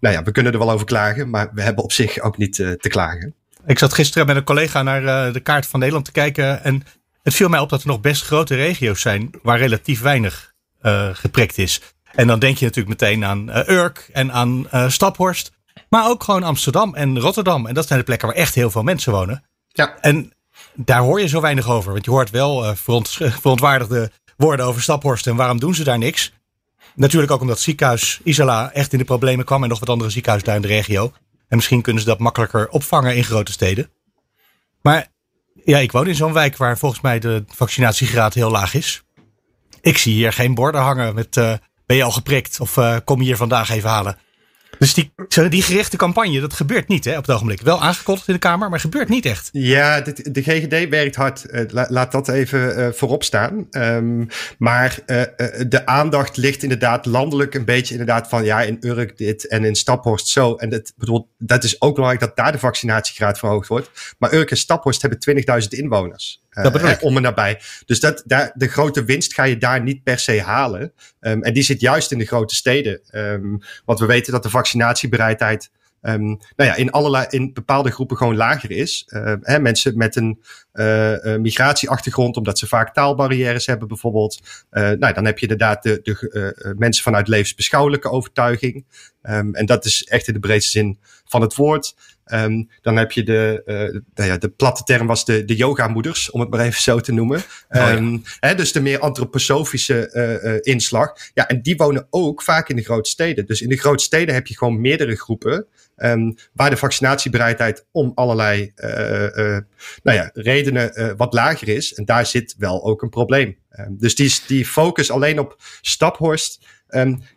[0.00, 1.30] nou ja, we kunnen er wel over klagen.
[1.30, 3.34] Maar we hebben op zich ook niet uh, te klagen.
[3.66, 6.64] Ik zat gisteren met een collega naar de kaart van Nederland te kijken.
[6.64, 6.82] En
[7.22, 10.54] het viel mij op dat er nog best grote regio's zijn waar relatief weinig
[11.12, 11.82] geprikt is.
[12.12, 15.52] En dan denk je natuurlijk meteen aan Urk en aan Staphorst.
[15.88, 17.66] Maar ook gewoon Amsterdam en Rotterdam.
[17.66, 19.44] En dat zijn de plekken waar echt heel veel mensen wonen.
[19.68, 19.98] Ja.
[20.00, 20.32] En
[20.84, 21.92] daar hoor je zo weinig over.
[21.92, 23.08] Want je hoort wel veront,
[23.40, 25.26] verontwaardigde woorden over Staphorst.
[25.26, 26.32] En waarom doen ze daar niks?
[26.94, 29.62] Natuurlijk ook omdat ziekenhuis Isola echt in de problemen kwam.
[29.62, 31.12] En nog wat andere ziekenhuizen daar in de regio.
[31.48, 33.90] En misschien kunnen ze dat makkelijker opvangen in grote steden.
[34.82, 35.06] Maar
[35.64, 39.02] ja, ik woon in zo'n wijk waar volgens mij de vaccinatiegraad heel laag is.
[39.80, 41.52] Ik zie hier geen borden hangen met uh,
[41.86, 44.18] ben je al geprikt of uh, kom je hier vandaag even halen.
[44.78, 45.12] Dus die,
[45.48, 47.60] die gerichte campagne, dat gebeurt niet hè, op het ogenblik.
[47.60, 49.48] Wel aangekondigd in de Kamer, maar gebeurt niet echt.
[49.52, 51.46] Ja, de, de GGD werkt hard.
[51.70, 53.66] La, laat dat even uh, voorop staan.
[53.70, 55.22] Um, maar uh,
[55.68, 58.44] de aandacht ligt inderdaad landelijk een beetje inderdaad van...
[58.44, 60.54] ja, in Urk dit en in Staphorst zo.
[60.54, 63.90] En dat, bedoel, dat is ook belangrijk dat daar de vaccinatiegraad verhoogd wordt.
[64.18, 66.42] Maar Urk en Staphorst hebben 20.000 inwoners.
[66.62, 67.02] Dat bedoel ik.
[67.02, 67.60] om en nabij.
[67.86, 70.92] Dus dat, daar, de grote winst ga je daar niet per se halen.
[71.20, 73.00] Um, en die zit juist in de grote steden.
[73.12, 75.70] Um, want we weten dat de vaccinatiebereidheid
[76.02, 79.06] um, nou ja, in, allerlei, in bepaalde groepen gewoon lager is.
[79.08, 80.42] Uh, hè, mensen met een
[80.72, 84.40] uh, migratieachtergrond, omdat ze vaak taalbarrières hebben bijvoorbeeld.
[84.70, 88.84] nou, dan heb je inderdaad de, de mensen vanuit levensbeschouwelijke overtuiging.
[89.22, 91.94] Um, en dat is echt in de breedste zin van het woord.
[92.32, 96.30] Um, dan heb je de, uh, nou ja, de platte term was de, de yoga-moeders,
[96.30, 97.38] om het maar even zo te noemen.
[97.38, 98.18] Oh, ja.
[98.40, 101.12] hè, dus de meer antroposofische uh, uh, inslag.
[101.34, 103.46] Ja, en die wonen ook vaak in de grote steden.
[103.46, 105.66] Dus in de grote steden heb je gewoon meerdere groepen.
[105.96, 108.72] Um, waar de vaccinatiebereidheid om allerlei
[110.02, 111.94] nou ja, redenen wat lager is.
[111.94, 113.56] En daar zit wel ook een probleem.
[113.90, 116.66] dus die, die focus alleen op Staphorst,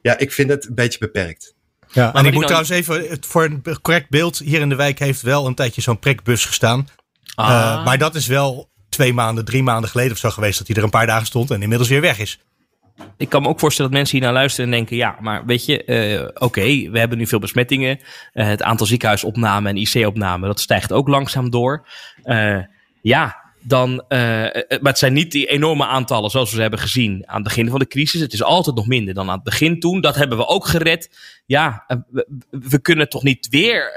[0.01, 1.55] ja, ik vind het een beetje beperkt.
[1.93, 4.99] Ja, maar en ik moet trouwens even, voor een correct beeld, hier in de wijk
[4.99, 6.87] heeft wel een tijdje zo'n prikbus gestaan.
[7.35, 7.49] Ah.
[7.49, 10.75] Uh, maar dat is wel twee maanden, drie maanden geleden of zo geweest dat hij
[10.75, 12.39] er een paar dagen stond en inmiddels weer weg is.
[13.17, 15.65] Ik kan me ook voorstellen dat mensen hier naar luisteren en denken: ja, maar weet
[15.65, 17.99] je, uh, oké, okay, we hebben nu veel besmettingen.
[18.33, 21.87] Uh, het aantal ziekenhuisopnamen en IC-opnamen, dat stijgt ook langzaam door.
[22.23, 22.57] Uh,
[23.01, 27.35] ja, dan, uh, maar het zijn niet die enorme aantallen zoals we hebben gezien aan
[27.35, 28.21] het begin van de crisis.
[28.21, 30.01] Het is altijd nog minder dan aan het begin toen.
[30.01, 31.09] Dat hebben we ook gered.
[31.45, 33.93] Ja, we, we kunnen toch niet weer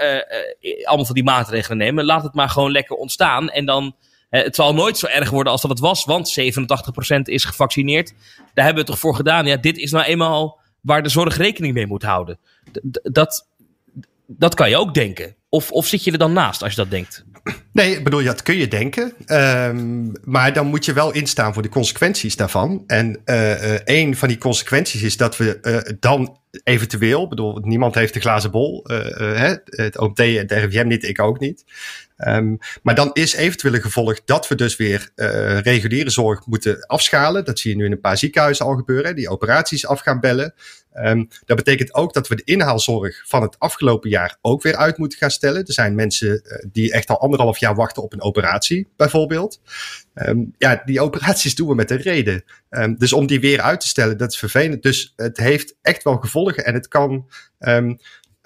[0.84, 2.04] allemaal van die maatregelen nemen.
[2.04, 3.50] Laat het maar gewoon lekker ontstaan.
[3.50, 3.96] En dan,
[4.28, 8.14] het zal nooit zo erg worden als dat het was, want 87% is gevaccineerd.
[8.54, 9.46] Daar hebben we toch voor gedaan.
[9.46, 12.38] Ja, dit is nou eenmaal waar de zorg rekening mee moet houden.
[13.02, 13.48] Dat,
[14.26, 15.36] dat kan je ook denken.
[15.48, 17.24] Of, of zit je er dan naast als je dat denkt?
[17.72, 19.12] Nee, ik bedoel, dat kun je denken.
[19.26, 22.84] Um, maar dan moet je wel instaan voor de consequenties daarvan.
[22.86, 27.94] En uh, uh, een van die consequenties is dat we uh, dan eventueel, bedoel, niemand
[27.94, 28.80] heeft de glazen bol.
[29.64, 31.64] Het OMT en het RIVM niet, ik ook niet.
[32.16, 35.10] Um, maar dan is eventueel een gevolg dat we dus weer
[35.62, 37.44] reguliere zorg moeten afschalen.
[37.44, 40.54] Dat zie je nu in een paar ziekenhuizen al gebeuren, die operaties af gaan bellen.
[40.94, 44.98] Um, dat betekent ook dat we de inhaalzorg van het afgelopen jaar ook weer uit
[44.98, 45.64] moeten gaan stellen.
[45.64, 49.60] Er zijn mensen uh, die echt al anderhalf jaar wachten op een operatie, bijvoorbeeld.
[50.14, 52.44] Um, ja, die operaties doen we met een reden.
[52.70, 54.82] Um, dus om die weer uit te stellen, dat is vervelend.
[54.82, 57.26] Dus het heeft echt wel gevolgen en het kan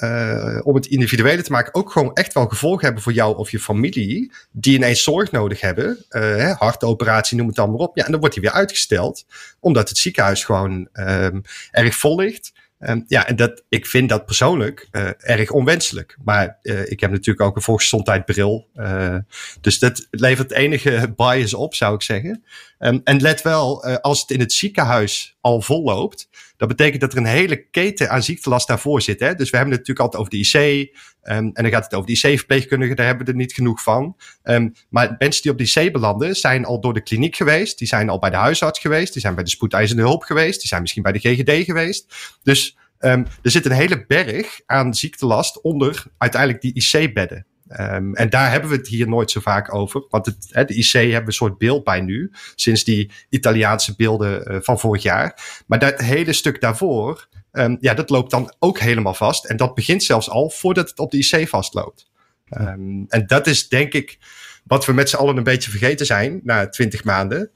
[0.05, 3.51] uh, om het individuele te maken, ook gewoon echt wel gevolgen hebben voor jou of
[3.51, 6.05] je familie, die ineens zorg nodig hebben.
[6.11, 7.97] Uh, hartoperatie, noem het dan maar op.
[7.97, 9.27] Ja, en dan wordt die weer uitgesteld,
[9.61, 12.53] omdat het ziekenhuis gewoon um, erg vol ligt.
[12.81, 16.17] Um, ja, en dat, ik vind dat persoonlijk uh, erg onwenselijk.
[16.25, 18.69] Maar ik heb natuurlijk ook een volksgezondheidsbril.
[18.77, 19.17] Uh,
[19.61, 22.45] dus dat levert enige bias op, zou ik zeggen.
[22.79, 27.13] Um, en let wel, als het in het ziekenhuis al vol loopt, dat betekent dat
[27.13, 29.21] er een hele keten aan ziektelast daarvoor zit.
[29.21, 29.35] Hè?
[29.35, 30.97] Dus we hebben het natuurlijk altijd over de IC.
[31.23, 34.17] Um, en dan gaat het over de IC-verpleegkundigen, daar hebben we er niet genoeg van.
[34.43, 37.79] Um, maar mensen die op de IC belanden, zijn al door de kliniek geweest.
[37.79, 39.13] Die zijn al bij de huisarts geweest.
[39.13, 40.59] Die zijn bij de spoedeisende hulp geweest.
[40.61, 42.15] Die zijn misschien bij de GGD geweest.
[42.43, 47.47] Dus er zit een hele berg aan ziektelast onder uiteindelijk die IC-bedden.
[47.81, 50.05] Um, en daar hebben we het hier nooit zo vaak over.
[50.09, 52.31] Want het, hè, de IC hebben een soort beeld bij nu.
[52.55, 55.63] Sinds die Italiaanse beelden uh, van vorig jaar.
[55.67, 59.45] Maar dat hele stuk daarvoor, um, ja, dat loopt dan ook helemaal vast.
[59.45, 62.11] En dat begint zelfs al voordat het op de IC vastloopt.
[62.51, 64.19] Um, en dat is denk ik
[64.65, 67.51] wat we met z'n allen een beetje vergeten zijn na twintig maanden.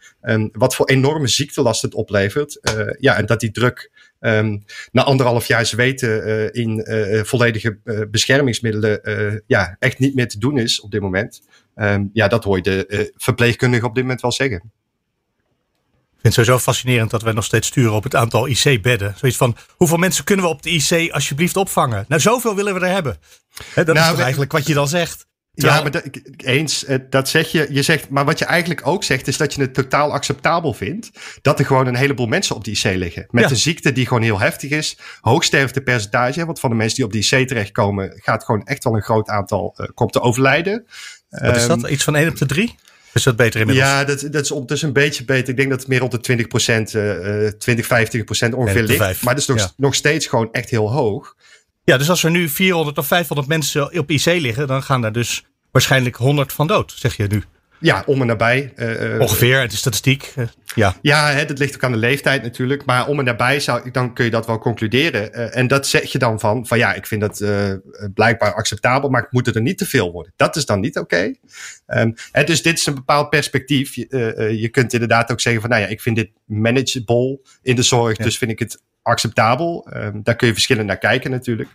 [0.52, 2.58] Wat voor enorme ziektelast het oplevert.
[2.76, 3.90] Uh, ja, en dat die druk
[4.22, 7.78] um, na anderhalf jaar zweten uh, in uh, volledige
[8.10, 11.42] beschermingsmiddelen ja, echt niet meer te doen is op dit moment.
[11.76, 14.72] Um, ja, dat hoor je de verpleegkundige op dit moment wel zeggen.
[16.22, 19.14] Ik vind het sowieso fascinerend dat we nog steeds sturen op het aantal IC-bedden.
[19.16, 22.04] Zoiets van, hoeveel mensen kunnen we op de IC alsjeblieft opvangen?
[22.08, 23.16] Nou, zoveel willen we er hebben.
[23.74, 25.26] He, dat nou, is toch eigenlijk wat je dan zegt.
[25.54, 25.76] Terwijl...
[25.76, 27.66] Ja, maar dat, eens, eh, dat zeg je.
[27.70, 31.10] Je zegt, maar wat je eigenlijk ook zegt, is dat je het totaal acceptabel vindt
[31.42, 33.26] dat er gewoon een heleboel mensen op die IC liggen.
[33.30, 33.50] Met ja.
[33.50, 34.98] een ziekte die gewoon heel heftig is.
[35.20, 39.02] Hoogsterftepercentage, want van de mensen die op die IC terechtkomen, gaat gewoon echt wel een
[39.02, 40.86] groot aantal uh, komt te overlijden.
[41.28, 41.88] Wat is dat?
[41.88, 42.74] Iets van 1 op de 3?
[43.12, 43.88] Is dat beter inmiddels?
[43.88, 45.48] Ja, dat, dat is een beetje beter.
[45.48, 48.98] Ik denk dat het meer rond de 20 procent, uh, 20, 25% ongeveer ligt.
[48.98, 49.22] 5.
[49.22, 49.70] Maar dat is nog, ja.
[49.76, 51.36] nog steeds gewoon echt heel hoog.
[51.84, 55.12] Ja, dus als er nu 400 of 500 mensen op IC liggen, dan gaan er
[55.12, 57.42] dus waarschijnlijk 100 van dood, zeg je nu.
[57.82, 58.72] Ja, om en nabij.
[58.76, 60.32] Uh, Ongeveer, de statistiek.
[60.38, 62.84] Uh, ja, ja hè, dat ligt ook aan de leeftijd natuurlijk.
[62.84, 65.30] Maar om en nabij zou, dan kun je dat wel concluderen.
[65.38, 67.44] Uh, en dat zeg je dan van, van ja, ik vind dat
[68.14, 70.32] blijkbaar acceptabel, maar het moet er niet te veel worden.
[70.36, 71.36] Dat is dan niet oké.
[71.86, 72.02] Okay.
[72.02, 72.14] Um,
[72.46, 73.94] dus dit is een bepaald perspectief.
[73.94, 77.82] Je, je kunt inderdaad ook zeggen van, nou ja, ik vind dit manageable in de
[77.82, 78.24] zorg, ja.
[78.24, 79.88] dus vind ik het acceptabel.
[79.94, 81.68] Um, daar kun je verschillend naar kijken natuurlijk.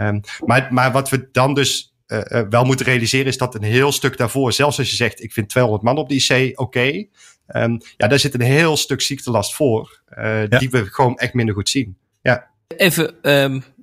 [0.00, 3.62] Um, maar, maar wat we dan dus uh, uh, wel moeten realiseren is dat een
[3.62, 6.62] heel stuk daarvoor, zelfs als je zegt ik vind 200 man op die IC oké,
[6.62, 7.08] okay,
[7.46, 10.58] um, ja, daar zit een heel stuk ziektelast voor, uh, ja.
[10.58, 11.96] die we gewoon echt minder goed zien.
[12.22, 12.46] Ja.
[12.76, 13.14] Even,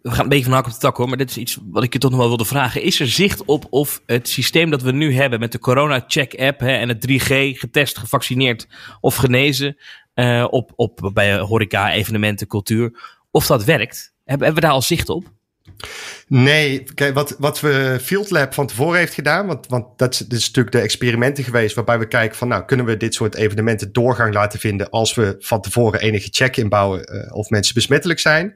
[0.05, 1.83] we gaan een beetje van hak op de tak hoor, maar dit is iets wat
[1.83, 2.81] ik je toch nog wel wilde vragen.
[2.81, 6.89] Is er zicht op of het systeem dat we nu hebben met de corona-check-app en
[6.89, 8.67] het 3G, getest, gevaccineerd
[8.99, 9.77] of genezen,
[10.49, 12.91] op, op, bij horeca, evenementen, cultuur,
[13.32, 14.13] of dat werkt?
[14.26, 15.34] Hebben, we daar al zicht op?
[16.28, 20.20] Nee, kijk, wat, wat we Field Lab van tevoren heeft gedaan, want, want dat is,
[20.20, 24.34] natuurlijk de experimenten geweest waarbij we kijken van, nou, kunnen we dit soort evenementen doorgang
[24.34, 28.55] laten vinden als we van tevoren enige check inbouwen uh, of mensen besmettelijk zijn.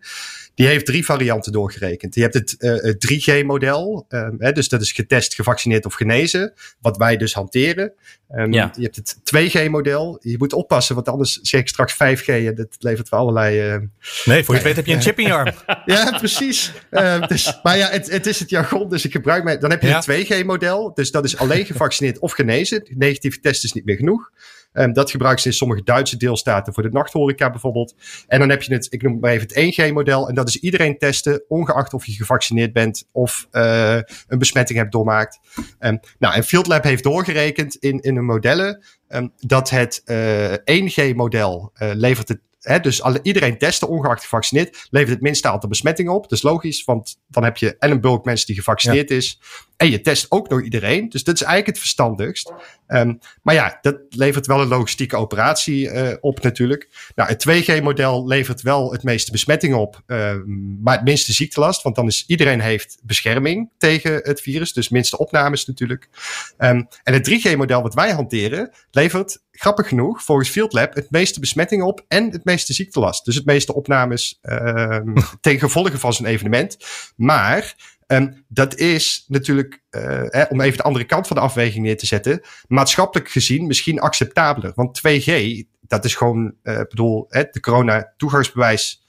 [0.60, 2.16] Die heeft drie varianten doorgerekend.
[2.16, 6.53] Je hebt het, uh, het 3G-model, um, hè, dus dat is getest, gevaccineerd of genezen,
[6.80, 7.93] wat wij dus hanteren.
[8.32, 8.74] Um, ja.
[8.76, 10.20] Je hebt het 2G-model.
[10.22, 13.74] Je moet oppassen, want anders zeg ik straks 5G en dat levert wel allerlei.
[13.74, 13.82] Uh,
[14.26, 15.53] nee, voor je weet heb je een chip in je arm.
[15.86, 16.72] ja, precies.
[16.91, 19.57] Uh, dus, maar ja, het, het, is het jargon, dus ik gebruik mij.
[19.57, 20.03] Dan heb je ja.
[20.05, 22.86] het 2G-model, dus dat is alleen gevaccineerd of genezen.
[22.89, 24.32] Negatieve test is niet meer genoeg.
[24.74, 27.95] Um, dat gebruiken ze in sommige Duitse deelstaten voor de nachthoreca bijvoorbeeld.
[28.28, 30.28] En dan heb je het, ik noem het maar even het 1G-model.
[30.28, 33.95] En dat is iedereen testen, ongeacht of je gevaccineerd bent of uh,
[34.28, 35.39] een besmetting hebt doormaakt.
[35.80, 40.53] Um, nou, en Field Lab heeft doorgerekend in, in hun modellen um, dat het uh,
[40.53, 42.39] 1G-model uh, levert het
[42.82, 46.24] Dus alle, iedereen testen, ongeacht gevaccineerd, levert het minste aantal besmettingen op.
[46.24, 49.16] Dat is logisch, want dan heb je en een bulk mensen die gevaccineerd ja.
[49.16, 49.39] is.
[49.78, 51.10] En je test ook nog iedereen.
[51.10, 52.53] Dus dat is eigenlijk het verstandigst.
[52.88, 57.12] Um, maar ja, dat levert wel een logistieke operatie uh, op natuurlijk.
[57.16, 60.36] Nou, het 2G-model levert wel het meeste besmetting op, uh,
[60.82, 61.82] maar het minste ziektelast.
[61.82, 64.74] Want dan is iedereen heeft bescherming tegen het virus.
[64.74, 66.10] Dus minste opnames natuurlijk.
[66.57, 71.39] Um, en het 3G-model wat wij hanteren, levert grappig genoeg volgens Field Lab het meeste
[71.39, 73.26] besmetting op en het meeste ziektelast.
[73.26, 74.99] Dus het meeste opnames uh,
[75.41, 76.78] ten gevolge van zo'n evenement.
[77.16, 81.97] Maar Um, dat is natuurlijk, uh, om even de andere kant van de afweging neer
[81.97, 84.72] te zetten, maatschappelijk gezien misschien acceptabeler.
[84.76, 89.05] Want 2G, dat is gewoon, uh, bedoel, hè, de corona-toegangsbewijs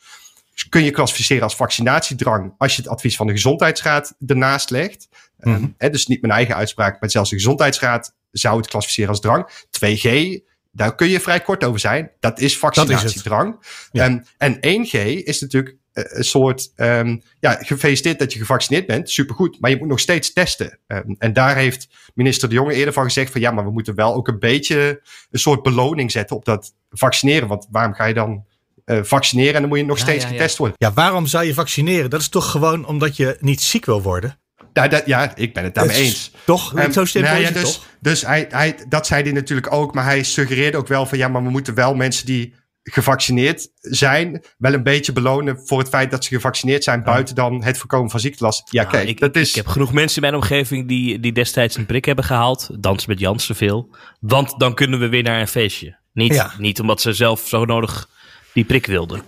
[0.69, 5.09] kun je klassificeren als vaccinatiedrang als je het advies van de gezondheidsraad ernaast legt.
[5.39, 5.63] Mm -hmm.
[5.63, 9.21] um, hè, dus niet mijn eigen uitspraak, maar zelfs de gezondheidsraad zou het klassificeren als
[9.21, 9.67] drang.
[9.85, 10.39] 2G,
[10.73, 12.11] daar kun je vrij kort over zijn.
[12.21, 13.53] Dat is vaccinatiedrang.
[13.53, 14.07] Dat is ja.
[14.07, 19.61] um, en 1G is natuurlijk een soort, um, ja, gefeliciteerd dat je gevaccineerd bent, supergoed,
[19.61, 20.79] maar je moet nog steeds testen.
[20.87, 23.95] Um, en daar heeft minister De Jonge eerder van gezegd van ja, maar we moeten
[23.95, 27.49] wel ook een beetje een soort beloning zetten op dat vaccineren.
[27.49, 28.45] Want waarom ga je dan
[28.87, 30.77] uh, vaccineren en dan moet je nog ja, steeds ja, getest worden?
[30.79, 32.11] Ja, waarom zou je vaccineren?
[32.11, 34.40] Dat is toch gewoon omdat je niet ziek wil worden?
[34.73, 36.31] Nou, dat, ja, ik ben het daarmee eens.
[36.45, 36.79] Toch?
[36.79, 37.87] Um, zo simpel nou, ja, dus, toch?
[38.01, 41.29] Dus hij, hij, dat zei hij natuurlijk ook, maar hij suggereerde ook wel van ja,
[41.29, 46.11] maar we moeten wel mensen die gevaccineerd zijn, wel een beetje belonen voor het feit
[46.11, 48.73] dat ze gevaccineerd zijn, buiten dan het voorkomen van ziektelast.
[48.73, 49.49] Ja, nou, kijk, ik, dat is.
[49.49, 52.69] Ik heb genoeg mensen in mijn omgeving die, die destijds een prik hebben gehaald.
[52.79, 53.97] Dans met Jans veel.
[54.21, 55.99] Want dan kunnen we weer naar een feestje.
[56.13, 56.53] Niet, ja.
[56.59, 58.09] niet omdat ze zelf zo nodig
[58.53, 59.23] die prik wilden.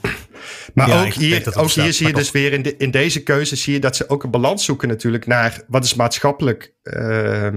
[0.74, 3.56] Maar ja, ook hier, ook hier zie je dus weer in, de, in deze keuze
[3.56, 6.72] zie je dat ze ook een balans zoeken natuurlijk naar wat is maatschappelijk.
[6.82, 7.48] Uh,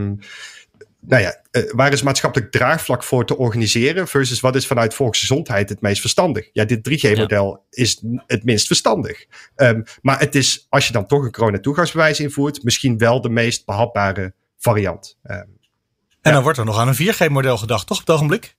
[1.07, 5.69] nou ja, uh, waar is maatschappelijk draagvlak voor te organiseren versus wat is vanuit volksgezondheid
[5.69, 6.49] het meest verstandig?
[6.53, 7.83] Ja, dit 3G-model ja.
[7.83, 9.25] is het minst verstandig.
[9.55, 13.65] Um, maar het is, als je dan toch een corona-toegangsbewijs invoert, misschien wel de meest
[13.65, 15.17] behapbare variant.
[15.23, 15.47] Um, en
[16.21, 16.31] ja.
[16.31, 18.55] dan wordt er nog aan een 4G-model gedacht, toch op het ogenblik?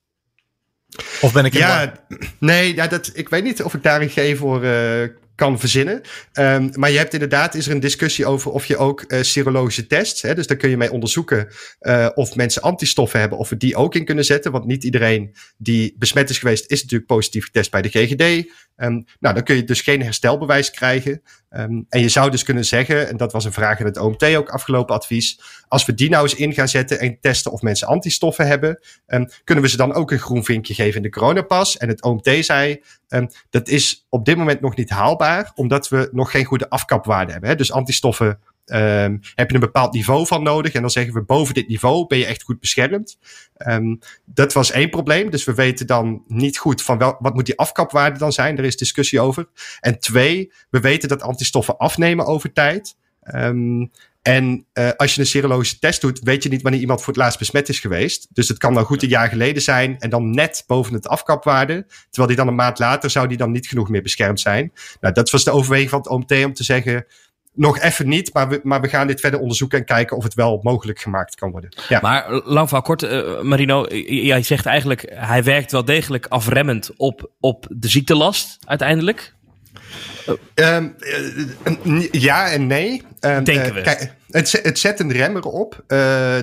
[1.21, 1.93] Of ben ik in Ja,
[2.39, 5.03] nee, ja, dat, ik weet niet of ik daar een G voor uh,
[5.35, 6.01] kan verzinnen.
[6.33, 9.87] Um, maar je hebt inderdaad, is er een discussie over of je ook uh, serologische
[9.87, 11.47] tests, hè, dus daar kun je mee onderzoeken
[11.81, 14.51] uh, of mensen antistoffen hebben, of we die ook in kunnen zetten.
[14.51, 18.21] Want niet iedereen die besmet is geweest, is natuurlijk positief getest bij de GGD.
[18.21, 21.21] Um, nou, dan kun je dus geen herstelbewijs krijgen.
[21.57, 24.23] Um, en je zou dus kunnen zeggen, en dat was een vraag in het OMT
[24.23, 27.87] ook afgelopen advies, als we die nou eens in gaan zetten en testen of mensen
[27.87, 31.77] antistoffen hebben, um, kunnen we ze dan ook een groen vinkje geven in de coronapas.
[31.77, 36.09] En het OMT zei, um, dat is op dit moment nog niet haalbaar, omdat we
[36.11, 37.49] nog geen goede afkapwaarde hebben.
[37.49, 37.55] Hè?
[37.55, 38.39] Dus antistoffen
[38.73, 40.73] Um, heb je een bepaald niveau van nodig.
[40.73, 43.17] En dan zeggen we boven dit niveau ben je echt goed beschermd.
[43.67, 45.29] Um, dat was één probleem.
[45.29, 48.57] Dus we weten dan niet goed van wel, wat moet die afkapwaarde dan zijn.
[48.57, 49.47] Er is discussie over.
[49.79, 52.95] En twee, we weten dat antistoffen afnemen over tijd.
[53.35, 53.91] Um,
[54.27, 57.21] en uh, als je een serologische test doet, weet je niet wanneer iemand voor het
[57.21, 58.27] laatst besmet is geweest.
[58.33, 61.85] Dus het kan dan goed een jaar geleden zijn en dan net boven het afkapwaarde.
[61.87, 64.71] Terwijl die dan een maand later zou die dan niet genoeg meer beschermd zijn.
[65.01, 67.05] Nou, dat was de overweging van het OMT om te zeggen,
[67.57, 70.33] nog even niet, maar we, maar we gaan dit verder onderzoeken en kijken of het
[70.33, 71.69] wel mogelijk gemaakt kan worden.
[71.87, 71.99] Ja.
[72.01, 77.31] Maar lang van kort, uh, Marino, jij zegt eigenlijk, hij werkt wel degelijk afremmend op,
[77.39, 79.35] op de ziektelast uiteindelijk.
[80.55, 80.95] Um,
[81.83, 83.03] uh, ja en nee.
[83.19, 83.81] Um, Denken we.
[83.81, 85.83] Kijk, het, het zet een remmer op,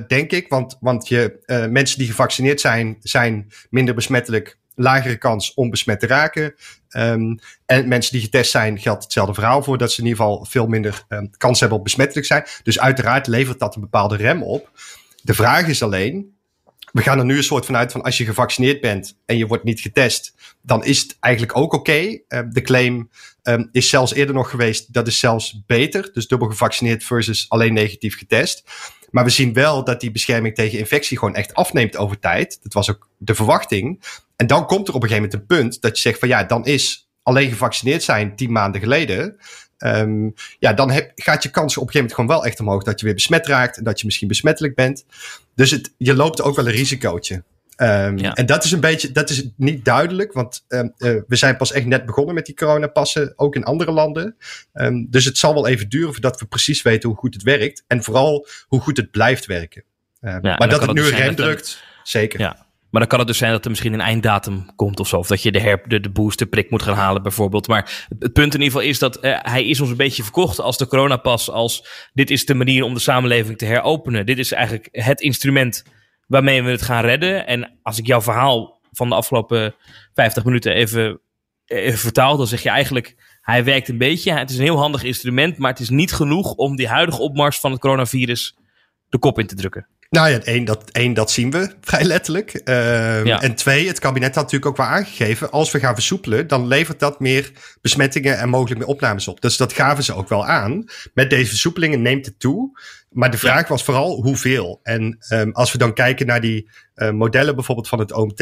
[0.06, 0.48] denk ik.
[0.48, 6.06] Want, want je, mensen die gevaccineerd zijn, zijn minder besmettelijk lagere kans om besmet te
[6.06, 6.54] raken.
[6.96, 9.78] Um, en mensen die getest zijn, geldt hetzelfde verhaal voor.
[9.78, 12.44] Dat ze in ieder geval veel minder um, kans hebben op besmettelijk zijn.
[12.62, 14.70] Dus uiteraard levert dat een bepaalde rem op.
[15.22, 16.36] De vraag is alleen,
[16.92, 19.46] we gaan er nu een soort van uit van als je gevaccineerd bent en je
[19.46, 21.98] wordt niet getest, dan is het eigenlijk ook oké.
[22.00, 23.10] Uh, de claim
[23.72, 26.10] is zelfs eerder nog geweest, dat is zelfs beter.
[26.12, 28.64] Dus dubbel gevaccineerd versus alleen negatief getest.
[29.14, 32.58] Maar we zien wel dat die bescherming tegen infectie gewoon echt afneemt over tijd.
[32.62, 34.02] Dat was ook de verwachting.
[34.36, 36.44] En dan komt er op een gegeven moment een punt dat je zegt van ja,
[36.44, 39.36] dan is alleen gevaccineerd zijn tien maanden geleden.
[39.78, 42.82] Um, ja, dan heb, gaat je kans op een gegeven moment gewoon wel echt omhoog
[42.82, 45.04] dat je weer besmet raakt en dat je misschien besmettelijk bent.
[45.54, 47.42] Dus je loopt ook wel een risicootje.
[47.76, 48.32] Um, ja.
[48.32, 51.72] En dat is een beetje, dat is niet duidelijk, want um, uh, we zijn pas
[51.72, 54.36] echt net begonnen met die coronapassen, ook in andere landen.
[54.72, 57.84] Um, dus het zal wel even duren voordat we precies weten hoe goed het werkt
[57.86, 59.84] en vooral hoe goed het blijft werken.
[60.20, 62.40] Ja, maar dat het nu een rem drukt, zeker.
[62.40, 62.66] Ja.
[62.90, 65.16] Maar dan kan het dus zijn dat er misschien een einddatum komt of zo.
[65.16, 67.68] Of dat je de, her, de, de boosterprik moet gaan halen bijvoorbeeld.
[67.68, 70.22] Maar het, het punt in ieder geval is dat uh, hij is ons een beetje
[70.22, 71.50] verkocht als de coronapas.
[71.50, 74.26] Als dit is de manier om de samenleving te heropenen.
[74.26, 75.82] Dit is eigenlijk het instrument
[76.26, 77.46] waarmee we het gaan redden.
[77.46, 79.74] En als ik jouw verhaal van de afgelopen
[80.14, 81.20] 50 minuten even,
[81.66, 84.32] even vertaal, dan zeg je eigenlijk, hij werkt een beetje.
[84.32, 87.60] Het is een heel handig instrument, maar het is niet genoeg om die huidige opmars
[87.60, 88.56] van het coronavirus
[89.08, 89.86] de kop in te drukken.
[90.10, 92.52] Nou ja, één dat, één, dat zien we vrij letterlijk.
[92.54, 93.42] Ehm, Ja.
[93.42, 95.50] En twee, het kabinet had natuurlijk ook wel aangegeven...
[95.50, 97.50] als we gaan versoepelen, dan levert dat meer
[97.80, 98.38] besmettingen...
[98.38, 99.40] en mogelijk meer opnames op.
[99.40, 100.84] Dus dat gaven ze ook wel aan.
[101.14, 102.80] Met deze versoepelingen neemt het toe.
[103.14, 104.80] Maar de vraag was vooral hoeveel.
[104.82, 108.40] En ehm, als we dan kijken naar die eh, modellen bijvoorbeeld van het OMT...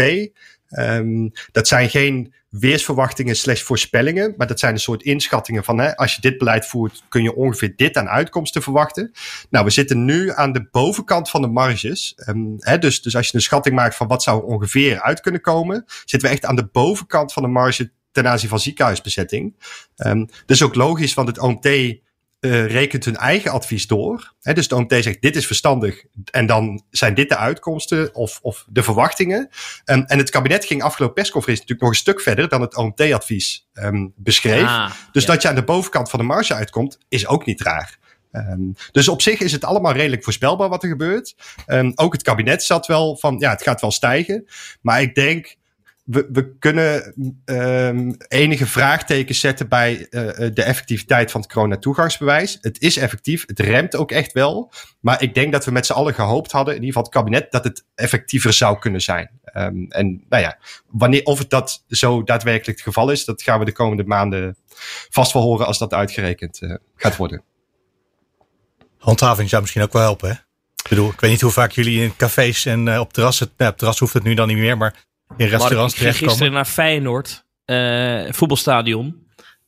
[0.68, 4.34] ehm, dat zijn geen weersverwachtingen slash voorspellingen...
[4.36, 5.78] maar dat zijn een soort inschattingen van...
[5.78, 9.12] Hè, als je dit beleid voert, kun je ongeveer dit aan uitkomsten verwachten.
[9.50, 12.12] Nou, we zitten nu aan de bovenkant van de marges.
[12.16, 15.20] Ehm, hè, dus, dus als je een schatting maakt van wat zou er ongeveer uit
[15.20, 15.84] kunnen komen...
[16.04, 19.56] zitten we echt aan de bovenkant van de marge ten aanzien van ziekenhuisbezetting.
[19.96, 22.00] Ehm dus ook logisch, want het OMT
[22.42, 24.34] eh, rekent hun eigen advies door.
[24.40, 28.38] Hè, dus de OMT zegt dit is verstandig en dan zijn dit de uitkomsten of,
[28.42, 29.48] of de verwachtingen.
[29.84, 33.68] Ehm, en het kabinet ging afgelopen persconferentie natuurlijk nog een stuk verder dan het OMT-advies
[33.72, 34.66] ehm, beschreef.
[34.66, 35.32] Ah, dus ja.
[35.32, 37.98] dat je aan de bovenkant van de marge uitkomt, is ook niet raar.
[38.30, 41.34] Ehm, dus op zich is het allemaal redelijk voorspelbaar wat er gebeurt.
[41.94, 44.46] Ook het kabinet zat wel van, ja, het gaat wel stijgen.
[44.80, 45.56] Maar ik denk,
[46.02, 52.58] we, we kunnen ehm, enige vraagtekens zetten bij eh, eh, de effectiviteit van het coronatoegangsbewijs.
[52.60, 54.72] Het is effectief, het remt ook echt wel.
[55.00, 57.52] Maar ik denk dat we met z'n allen gehoopt hadden, in ieder geval het kabinet,
[57.52, 59.30] dat het effectiever zou kunnen zijn.
[59.44, 63.58] Ehm, en nou ja, wanneer, of het dat zo daadwerkelijk het geval is, dat gaan
[63.58, 64.56] we de komende maanden
[65.10, 67.42] vast wel horen als dat uitgerekend eh, gaat worden.
[68.98, 70.34] Handhaving zou misschien ook wel helpen, hè?
[70.82, 73.50] Ik bedoel, ik weet niet hoe vaak jullie in cafés en op terrassen...
[73.56, 74.94] Nou, op terras hoeft het nu dan niet meer, maar
[75.36, 76.28] in restaurants Mark, ik ging terechtkomen.
[76.28, 79.20] gisteren naar Feyenoord, eh, voetbalstadion.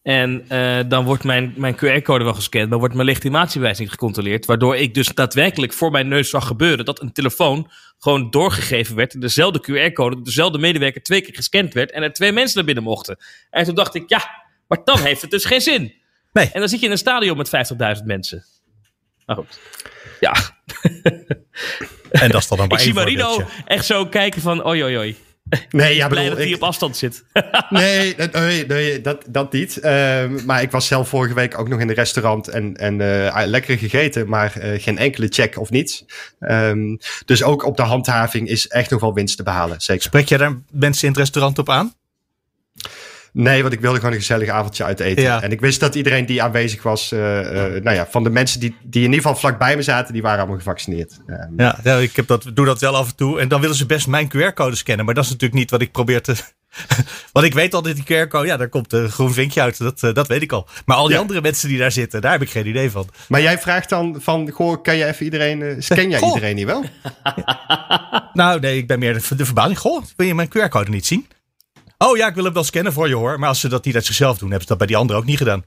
[0.02, 4.46] En eh, dan wordt mijn, mijn QR-code wel gescand, maar wordt mijn legitimatiebewijs niet gecontroleerd.
[4.46, 9.20] Waardoor ik dus daadwerkelijk voor mijn neus zag gebeuren dat een telefoon gewoon doorgegeven werd.
[9.20, 13.16] Dezelfde QR-code, dezelfde medewerker twee keer gescand werd en er twee mensen naar binnen mochten.
[13.50, 15.94] En toen dacht ik, ja, maar dan heeft het dus geen zin.
[16.32, 16.50] Nee.
[16.52, 17.50] En dan zit je in een stadion met
[17.98, 18.44] 50.000 mensen.
[19.26, 19.60] Maar goed.
[20.20, 20.34] Ja.
[22.10, 25.16] En dat is dan maar Ik zie Marino echt zo kijken van, oi, oi, oi.
[25.70, 27.24] Nee, ja, Blij bedoel, dat hij ik- op afstand zit.
[27.70, 29.76] Nee, dat- nee, nee dat, dat niet.
[29.80, 33.00] Ehm, maar ik was zelf vorige week ook nog in een restaurant en, en
[33.34, 36.04] eh, lekker gegeten, maar eh, geen enkele check of niets.
[36.40, 40.02] Ehm, dus ook op de handhaving is echt nog wel winst te behalen, zeker.
[40.02, 41.92] Spreek jij daar mensen in het restaurant op aan?
[43.36, 45.22] Nee, want ik wilde gewoon een gezellig avondje uit eten.
[45.22, 45.42] Ja.
[45.42, 47.40] En ik wist dat iedereen die aanwezig was, eh,
[47.76, 50.22] eh, nou ja, van de mensen die, die in ieder geval vlakbij me zaten, die
[50.22, 51.20] waren allemaal gevaccineerd.
[51.26, 53.40] Ehm, Ja, ja ik heb dat, doe dat wel af en toe.
[53.40, 55.04] En dan willen ze best mijn QR-code scannen.
[55.04, 56.34] Maar dat is natuurlijk niet wat ik probeer te...
[57.32, 59.78] Want ik weet altijd die QR-code, ja, daar komt een groen vinkje uit.
[59.78, 60.68] Dat, eh, dat weet ik al.
[60.86, 61.20] Maar al die Ja.
[61.20, 63.08] andere mensen die daar zitten, daar heb ik geen idee van.
[63.28, 66.28] Maar jij vraagt dan van, goh, kan je even iedereen, scan jij Goh.
[66.34, 66.84] iedereen niet wel?
[68.32, 69.78] Nou, nee, ik ben meer de, de verbazing.
[69.78, 71.26] Goh, wil je mijn QR-code niet zien?
[71.98, 73.38] Oh ja, ik wil hem wel scannen voor je hoor.
[73.38, 75.28] Maar als ze dat niet uit zichzelf doen, hebben ze dat bij die anderen ook
[75.28, 75.64] niet gedaan.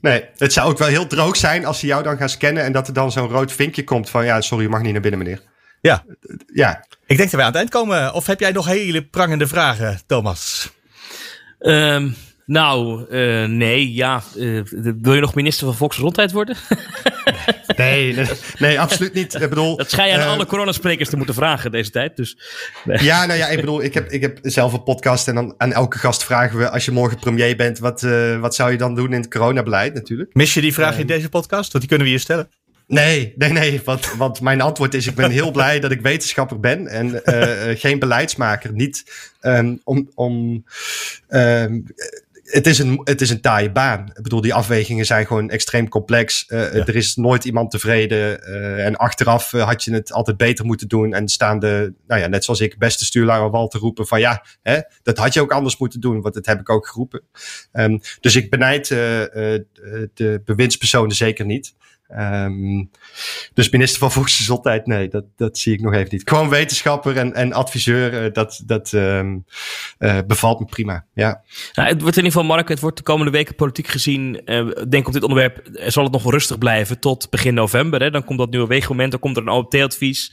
[0.00, 2.72] Nee, het zou ook wel heel droog zijn als ze jou dan gaan scannen en
[2.72, 5.20] dat er dan zo'n rood vinkje komt van, ja, sorry, je mag niet naar binnen,
[5.20, 5.42] meneer.
[5.80, 6.04] Ja.
[6.52, 8.12] Ja, Ik denk dat wij aan het eind komen.
[8.14, 10.70] Of heb jij nog hele prangende vragen, Thomas?
[11.58, 12.10] Ehm,
[12.46, 14.22] nou, eh, nee, ja.
[14.36, 14.60] eh,
[15.00, 16.56] wil je nog minister van Volksgezondheid worden?
[17.78, 18.26] nee, nee,
[18.58, 19.34] nee, absoluut niet.
[19.34, 22.16] Ik bedoel, Dat schijn je aan eh, alle coronasprekers te moeten vragen deze tijd.
[22.16, 22.38] Dus,
[22.84, 23.02] nee.
[23.08, 25.72] Ja, nou ja, ik bedoel, ik heb, ik heb zelf een podcast en dan aan
[25.72, 28.94] elke gast vragen we, als je morgen premier bent, wat, eh, wat zou je dan
[28.94, 30.34] doen in het coronabeleid natuurlijk?
[30.34, 31.72] Mis je die vraag in deze podcast?
[31.72, 32.48] Want die kunnen we hier stellen.
[32.88, 36.60] Nee, nee, nee, want, want mijn antwoord is, ik ben heel blij dat ik wetenschapper
[36.60, 38.72] ben en eh, eh, geen beleidsmaker.
[38.72, 39.04] Niet
[39.40, 40.64] ehm, om, om
[41.28, 41.80] ehm,
[42.50, 44.10] het is, een, het is een taaie baan.
[44.14, 46.46] Ik bedoel, die afwegingen zijn gewoon extreem complex.
[46.46, 48.42] Eh, Er is nooit iemand tevreden.
[48.42, 51.12] eh, en achteraf eh, had je het altijd beter moeten doen.
[51.14, 54.20] En staan de, nou ja, net zoals ik, beste stuurlaar op wal te roepen van
[54.20, 56.20] ja, hè, dat had je ook anders moeten doen.
[56.20, 57.22] Want dat heb ik ook geroepen.
[57.72, 59.22] Ehm, dus ik benijd eh,
[59.54, 59.62] eh,
[60.14, 61.74] de bewindspersonen zeker niet.
[62.08, 62.84] Ehm,
[63.54, 66.28] dus minister van Volksgezondheid, nee, dat, dat zie ik nog even niet.
[66.28, 69.38] Gewoon wetenschapper en, en adviseur, eh, dat, dat ehm,
[69.98, 71.04] eh, bevalt me prima.
[71.14, 71.42] Ja.
[71.72, 74.46] Nou, het wordt in ieder geval, Mark, het wordt de komende weken politiek gezien.
[74.46, 78.00] Ik denk op dit onderwerp zal het nog rustig blijven tot begin november.
[78.00, 78.10] Hè.
[78.10, 80.32] Dan komt dat nieuwe weegmoment, dan komt er een OMT-advies.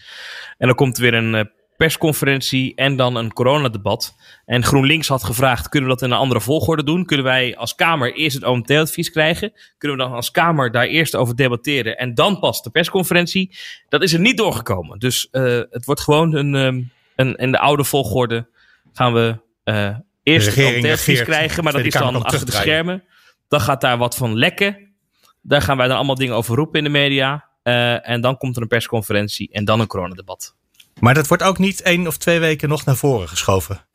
[0.57, 4.15] En dan komt er weer een persconferentie en dan een coronadebat.
[4.45, 7.05] En GroenLinks had gevraagd, kunnen we dat in een andere volgorde doen?
[7.05, 9.53] Kunnen wij als Kamer eerst het OMT-advies krijgen?
[9.77, 13.57] Kunnen we dan als Kamer daar eerst over debatteren en dan pas de persconferentie?
[13.89, 14.99] Dat is er niet doorgekomen.
[14.99, 16.81] Dus eh, het wordt gewoon een, ehm,
[17.15, 18.47] een, in de oude volgorde
[18.93, 23.03] gaan we eh, eerst het OMT-advies krijgen, maar dat is dan achter de schermen.
[23.47, 24.93] Dan gaat daar wat van lekken.
[25.41, 27.45] Daar gaan wij dan allemaal dingen over roepen in de media.
[27.63, 30.55] Eh, en dan komt er een persconferentie en dan een coronadebat.
[30.99, 33.85] Maar dat wordt ook niet één of twee weken nog naar voren geschoven.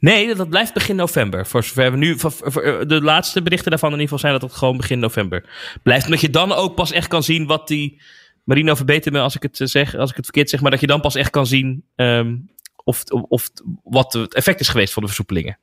[0.00, 1.46] Nee, dat- blijft begin november.
[1.46, 2.18] Voor zover we nu.
[2.18, 4.98] voor- voor- eh, De laatste berichten daarvan in ieder geval zijn dat het gewoon begin
[4.98, 5.44] november
[5.82, 6.04] blijft.
[6.04, 8.00] Omdat je dan ook pas echt kan zien wat die
[8.44, 10.86] Marino, verbeter me als ik het zeg, als ik het verkeerd zeg, maar dat je
[10.86, 12.36] dan pas echt kan zien ehm,
[12.84, 13.50] of, of
[13.84, 15.58] wat het effect is geweest van de versoepelingen.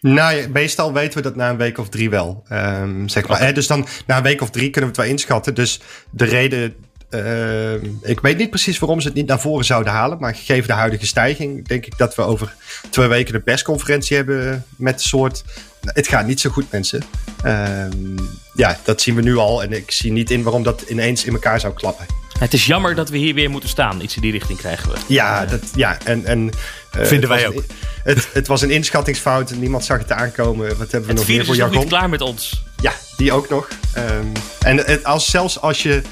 [0.00, 2.44] Nou, meestal weten we dat na een week of drie wel.
[2.52, 3.54] Um, zeg maar.
[3.54, 5.54] Dus dan na een week of drie kunnen we het wel inschatten.
[5.54, 5.80] Dus
[6.10, 6.74] de reden.
[7.10, 10.18] Uh, ik weet niet precies waarom ze het niet naar voren zouden halen.
[10.20, 12.54] Maar gegeven de huidige stijging, denk ik dat we over
[12.90, 15.44] twee weken een persconferentie hebben met een soort.
[15.80, 17.02] Het gaat niet zo goed, mensen.
[17.44, 17.86] Uh,
[18.54, 19.62] ja, dat zien we nu al.
[19.62, 22.06] En ik zie niet in waarom dat ineens in elkaar zou klappen.
[22.38, 24.00] Het is jammer dat we hier weer moeten staan.
[24.00, 24.96] Iets in die richting krijgen we.
[25.06, 26.24] Ja, dat, ja en.
[26.24, 26.50] en
[26.98, 27.64] uh, Vinden wij ook.
[28.04, 29.54] Het, het, was een inschattingsfout.
[29.54, 30.78] Niemand zag het aankomen.
[30.78, 31.76] Wat hebben we nog meer voor jargon?
[31.76, 32.64] Het is klaar met ons.
[32.80, 33.68] Ja, die ook nog.
[33.96, 36.02] Um, en het, als, zelfs als je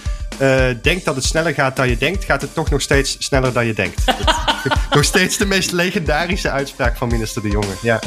[0.40, 3.52] uh, denkt dat het sneller gaat dan je denkt, gaat het toch nog steeds sneller
[3.52, 4.04] dan je denkt.
[4.94, 7.74] nog steeds de meest legendarische uitspraak van minister De Jonge.
[7.82, 8.00] Ja.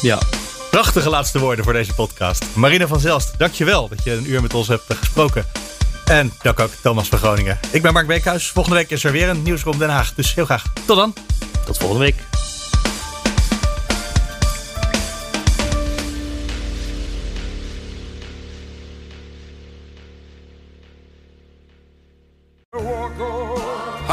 [0.00, 0.18] Ja.
[0.70, 2.44] Prachtige laatste woorden voor deze podcast.
[2.54, 5.44] Marina van Zelst, dankjewel dat je een uur met ons hebt gesproken.
[6.04, 7.58] En dank ook Thomas van Groningen.
[7.70, 8.48] Ik ben Mark Beekhuis.
[8.48, 10.14] Volgende week is er weer een nieuwsroom Den Haag.
[10.14, 10.64] Dus heel graag.
[10.86, 11.14] Tot dan.
[11.64, 12.16] Tot volgende week.